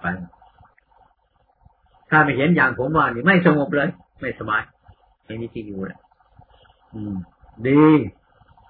[0.00, 0.06] ไป
[2.10, 3.88] ถ้าไม่เห็นอย่างผมว่านี่ไม่สงบเลย
[4.20, 4.62] ไม่สบาย
[5.24, 5.98] ไม่มีที่อยู่เลย
[6.94, 7.14] อืม
[7.66, 7.82] ดี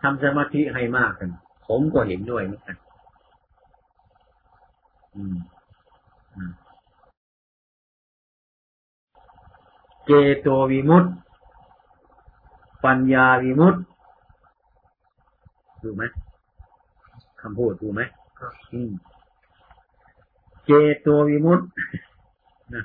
[0.03, 1.31] ทำสมาธิให้มากกัน
[1.69, 2.77] ผมก็เห็นด้วยเหมือนกัน
[5.17, 5.37] อืม
[10.07, 11.11] เจโตวิมุตติ
[12.85, 13.81] ปัญญาวิมุตติ
[15.83, 16.03] ดูไหม
[17.41, 18.01] คำพูดดูไหม
[18.73, 18.91] อืม
[20.67, 21.65] เจโตวิมุตติ
[22.75, 22.85] นะ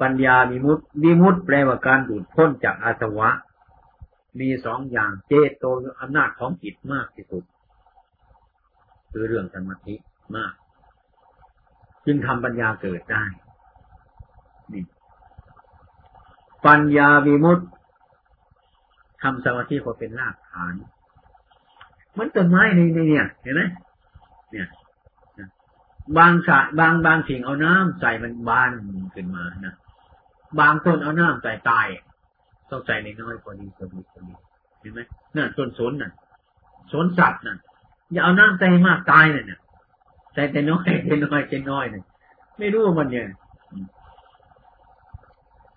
[0.00, 3.30] ปัญญาวิมุตติวิมุตติแปลว่าการดูดพ้นจากอาสวะ
[4.40, 5.64] มีสองอย่างเจโต
[6.00, 7.44] อำนาจของจิตมากที่สุด
[9.10, 9.94] คือเรื่องสมาธิ
[10.36, 10.52] มาก
[12.06, 13.24] จึงทำปัญญาเกิดได้
[14.72, 14.82] นี่
[16.68, 17.64] ปัญญาวิมุตติ
[19.22, 20.74] ทำสมาธิก็เป็นรากฐาน
[22.12, 23.62] เหมันต้นไม้ในในเนี่ย เห็นไหม
[24.52, 24.68] เนี่ย
[26.16, 28.70] บางสะบางบางสิ่งเอาน้ำใส่มันบาน
[29.14, 29.74] ขึ้นมานะ
[30.58, 31.86] บางต้นเอาน้ำใส่ตาย
[32.70, 34.34] ต้องใจในน้อยพอดีพอดีพอดี
[34.80, 35.00] เห็นไหม
[35.36, 36.12] นั่นต้นสนน่ะ
[36.92, 37.56] สนสัตว์น่ะ
[38.12, 39.60] อย่าเอาน้ำใจมากตายเนี่ย
[40.34, 42.04] ใจแต่น้อยแต่น้อยแต่น้อยเนี่ย
[42.58, 43.26] ไม่รู้มันเนี่ย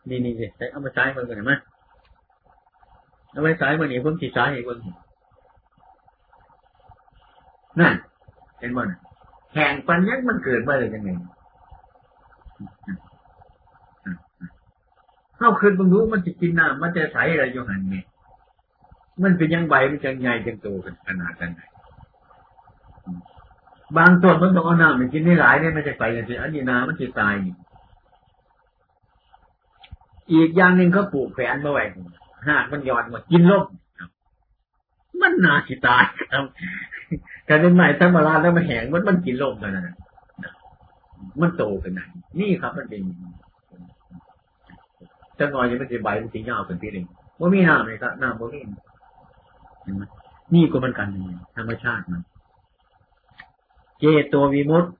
[0.10, 1.54] นี่นี่สิเอามาใช้มันกันเห็นไหม
[3.32, 4.78] เอาไว้ใช้มันนี่ผมจีใช้ให้คน
[7.80, 7.94] นั่น
[8.60, 8.88] เห็นมัน
[9.52, 11.10] แข่งปัญญามันเกิดมาเลยยังไง
[15.38, 17.98] เข้าคืนบางรู้มันจะกินน้ำมันจะใสอะไรอยู่หันไง
[19.24, 21.54] มันเป็นยังใบมันจะใหญ่จังโตกันขนาดนั้น
[23.98, 27.54] บางต้นมันต้องเอาน้ำมันกินได้หลายเนี่ยมันจะใสกันสิอันนี้น้ำมันจะตายนี่
[30.30, 31.84] อีกอย่างหนึ่งเขาปลูกแฝนมาไว้
[32.48, 33.66] หากมันหย่อนมากินลม
[35.22, 36.46] มันนาสิตายครับ
[37.48, 39.96] การเป็นใหม่ธรรมราแล้วมันแหงมันมันกินลมกันนะ
[41.42, 42.02] มันโตกันไหน
[42.40, 43.02] นี่ครับมันเป็น
[45.38, 47.06] จะงอยยังไม่ได้ใบมันสียาวเป็นพี่เอง
[47.40, 48.60] ว่ามีน้ำเลยครับน้ำว่ามี
[49.84, 50.04] เห็นไหม
[50.54, 52.22] นี่ก็มันกันองธรรมชาติมัน
[54.00, 54.92] เจตัววิมุตต์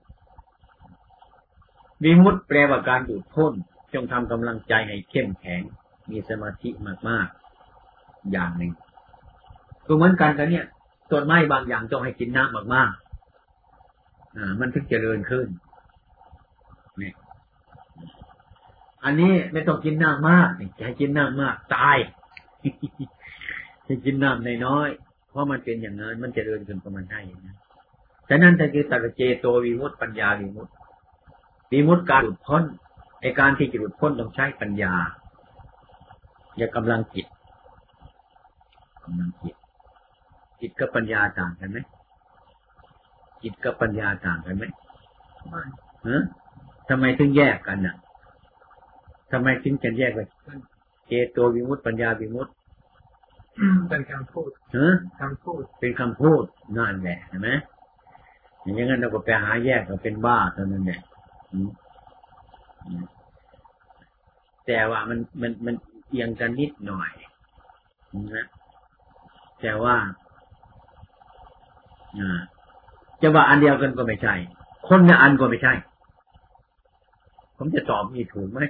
[2.04, 3.52] วิมุตต์แปลว่าการดูดพ้น
[3.94, 5.62] จงทำกำลังใจให้เข้มแข็ง
[6.10, 6.70] มีสมาธิ
[7.08, 8.72] มากๆ อย่างหนึ่ง
[9.86, 10.66] ก็เหมือนกันกันเนี่ย
[11.10, 15.46] ต้นไม้บางอย่างต้องให้กินน้ำมากๆอ่ามันถึงเจริญขึ้น
[17.00, 17.12] นี่
[19.04, 21.96] อันนี้ไม่ต้องกินน้ำมากจะให้กินน้ำมาก ตาย
[23.86, 24.88] จะกินน้ำในน้อย
[25.30, 27.56] เพราะมันเป็นอย่างนั้นมันจะเดินขึ้นประมาณได้อย่างนั้น
[28.28, 30.74] ฉะนั้นถ้าคือตัดเจโตวิมุตต์ปัญญาวิมุตต์
[31.72, 32.62] วิมุตต์การหลุดพ้น
[33.22, 34.94] ในการที่จะหลุดพ้นต้องใช้ปัญญา
[36.56, 37.26] อย่ากำลังจิต
[39.04, 39.54] กำลังจิต
[40.60, 41.78] จิตกับปัญญาต่างกันไหม
[43.42, 44.64] จิตกับปัญญาต่างกันไหม
[45.48, 45.62] ไม่
[46.06, 46.22] ฮะ
[46.88, 47.96] ทำไมถึงแยกกันน่ะ
[49.32, 50.20] ทำไมจึงจะแยกไป
[51.06, 52.54] เจโตวิมุตต์ปัญญาวิมุตต์
[53.88, 54.88] เป็นคำพูดฮะ
[55.20, 56.44] คำพูด เป็นคำพูด
[56.76, 57.50] นั่นแหละเห็นไหม
[58.62, 61.00] อย่างนั้นเราก็ไปหาแยกเราเป็นบ้าตอนนั้นแหละ
[64.66, 65.74] แต่ว่ามันมันมัน
[66.08, 67.10] เอียงกันนิดหน่อย
[68.34, 68.46] นะ
[69.60, 69.96] แต่ว่า
[73.22, 74.34] จะว่าอันเดียวกันก็ไม่ใช่
[74.88, 75.72] คนละอันก็ไม่ใช่
[77.56, 78.60] ผมจะตอบมีถูกไหม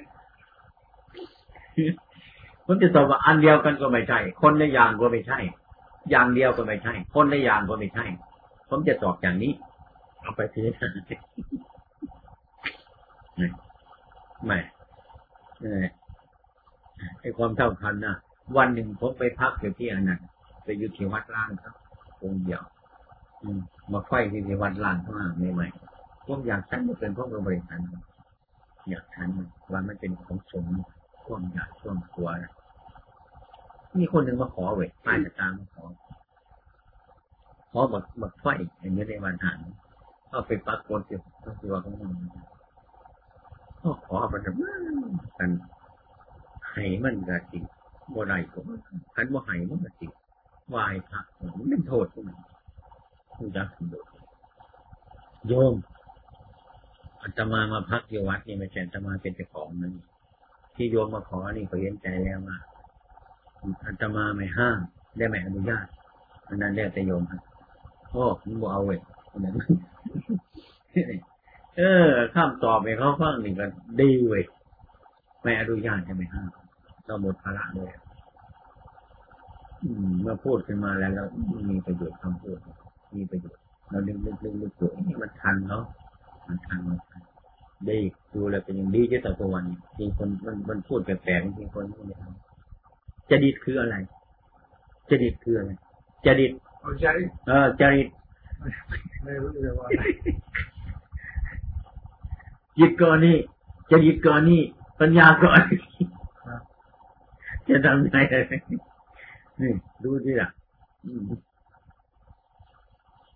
[2.66, 5.38] ผมจะตอบว่าอันเดียวกันก็ไม่ใช่ คนละอย่างก็ไม่ใช่
[6.10, 8.04] อย่างเดียวก็ไม่ใช่ คนละอย่างก็ไม่ใช่
[8.68, 9.52] ผมจะตอบอย่างนี้
[10.22, 10.62] เอาไปที
[13.36, 13.48] ไม่
[14.46, 14.58] ไม่
[17.20, 18.16] ไอ้ความเท่าทันนะ
[18.56, 20.20] วันหนึ่งผมไปพักอยู่ที่อันนั้น
[20.64, 21.74] ไปอยู่ที่วัดล่างครับ
[22.22, 22.62] องค์เดียว
[23.92, 27.80] มาไฟที่ที่วัดล่างข้างล่าใหม่ๆผมอยากฉันมาเป็นพวกบริษัท
[28.88, 29.28] อยากฉัน
[29.72, 30.66] ว่ามันเป็นของสม
[31.22, 32.52] ช่วงอยากช่วงกลัวนะ
[33.98, 35.84] มีคนหนึ่งมาขอเว้ยป้าจะตามมาขอ
[37.70, 38.46] ขอบักบักไฟ
[38.80, 39.58] อย่างนี้ในวันหัน
[40.30, 41.20] ก็ไปปักคนเดียว
[41.62, 42.12] ตัวของมัน
[43.82, 44.50] ก็ขอมันกั
[45.48, 45.50] น
[46.70, 47.58] ให้มันกะจิ
[48.14, 48.58] บ่ได้ก็
[49.14, 50.08] คันว่าให้มันกะจิ
[50.74, 51.20] วายพระ
[51.56, 52.36] มันเป็นโทษพวกมัน
[53.34, 53.94] ผู้ยักโด
[55.48, 55.74] โยม
[57.22, 59.92] อาตมามาพักอยู่วัดนี่ไม่ใช่อาตมาเป็นเจ้าของนั่น
[60.74, 62.58] ที่โยมมาขอนี่ก็เย็นใจแล้วว่า
[63.86, 64.78] อาตมาไม่ห้าม
[65.16, 65.86] ได้ไม่อนุญาต
[66.48, 67.40] อันนั้นแล้วแต่โยมครับ
[68.10, 68.98] โอ้มึงบอกเอาเว้ย
[69.38, 69.54] นั้น
[71.76, 73.66] เออข้ามตอบไปเขาฟังนี่ก็
[74.00, 74.44] ดีเว้ย
[75.42, 76.50] ไม่อนุญาตจะไม่ห้าม
[77.06, 77.90] เราหมดภาระเลย
[79.82, 81.24] อืมเมื่อพูดขึ้นมาแล้วเรา
[81.70, 82.58] มีประโยชน์คำพูด
[83.16, 85.84] มีประโยชน์เราดึงดึงดึงดึงตัวนี่มันทันเนาะ
[86.48, 87.22] มันทันมันทัน
[87.88, 87.98] ดี
[88.34, 89.64] ดูแลเป็นอย่างดีเจ้าตัววัน
[89.98, 93.96] จริงคนมันมันพูดแปลกๆจริงคนไม่ทำจดิตคืออะไร
[95.10, 95.70] จดิตคืออะไร
[96.24, 97.12] จดิตโอ้ใช่
[97.46, 98.08] เออจริต
[99.24, 100.02] ไม่รู้เลยว่าอะไร
[102.78, 103.36] จิตก่อนนี่
[103.90, 104.62] จะจิตก่อนนี่
[105.00, 105.60] ปัญญาก่อน
[107.68, 108.16] จะทำไง
[109.60, 110.48] นี่ดูดิล่ะ
[111.04, 111.22] อืม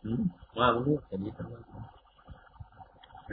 [0.04, 0.22] อืม
[0.58, 1.54] ว่ามันรู้จะจิตทำไม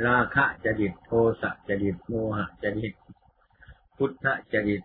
[0.06, 2.94] ราคะจะจิตโทสะจะจิตโมหะจะจิต
[3.98, 4.82] พุทธะจะจิต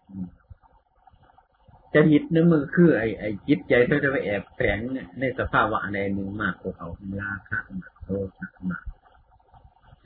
[1.94, 4.78] จะจิตนั่นมันคือไอ้ไอ้จิตใจที่จะไปแอบแฝง
[5.20, 6.88] ในสภาวะในหนึ่งมากกว่าเขา
[7.20, 8.08] ราคะมากโท
[8.38, 8.84] สะมาก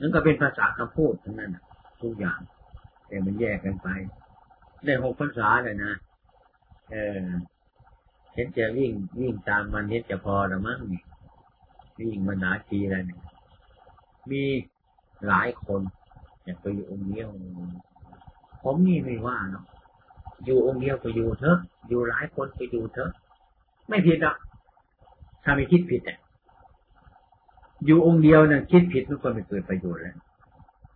[0.03, 1.57] นั่นก็เป็นภาษาคำพูดทั้งนั้น
[2.01, 2.39] ทุกอย่าง
[3.07, 3.87] แต่มันแยกกันไป
[4.85, 5.91] ได้หกภาษาเลยนะ
[6.91, 7.27] เออ
[8.33, 11.01] เห็นจะวิ่งวิ่งตามมันเห็นจะพอละมั้งนี่
[11.99, 13.21] วิ่งมาหนาทีแล้วเนี่ย
[14.31, 14.43] มี
[15.27, 15.81] หลายคน
[16.43, 17.29] อยากไปอยู่องค์เดียว
[18.63, 19.65] ผมนี่ไม่ว่าเนาะ
[20.45, 23.11] อยู่องค์เดียวก็อยู่เถอะ อยู่หลายคนก็อยู่เถอะ
[23.89, 24.37] ไม่ผิดหรอก
[25.43, 26.17] ถ้าไม่คิดผิดอะ
[27.85, 30.17] อยู่องค์เดียวเนี่ยคิดผิดมันก็ไม่เกิดประโยชน์แล้ว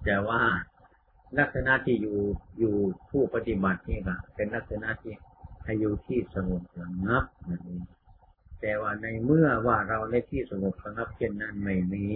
[0.06, 0.42] แต่ว่า
[1.40, 2.18] ลักษณะที่อยู่
[2.60, 2.76] อยู่
[3.10, 5.14] ผู้ปฏิบัตินี่ก็เป็นลักษณะที่
[5.64, 7.84] ให้อยู่ที่สงบสงับนั่นเอง
[8.62, 12.08] แต่ว่าในเมื่อว่าเราในที่สงบสงับเช่นนั้นไม่มี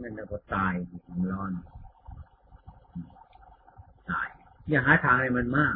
[0.00, 0.74] นั่นเราก็ตาย
[1.32, 1.52] ร้อน
[4.10, 4.28] ตาย
[4.68, 5.72] อย่าหาทางให้มันมาก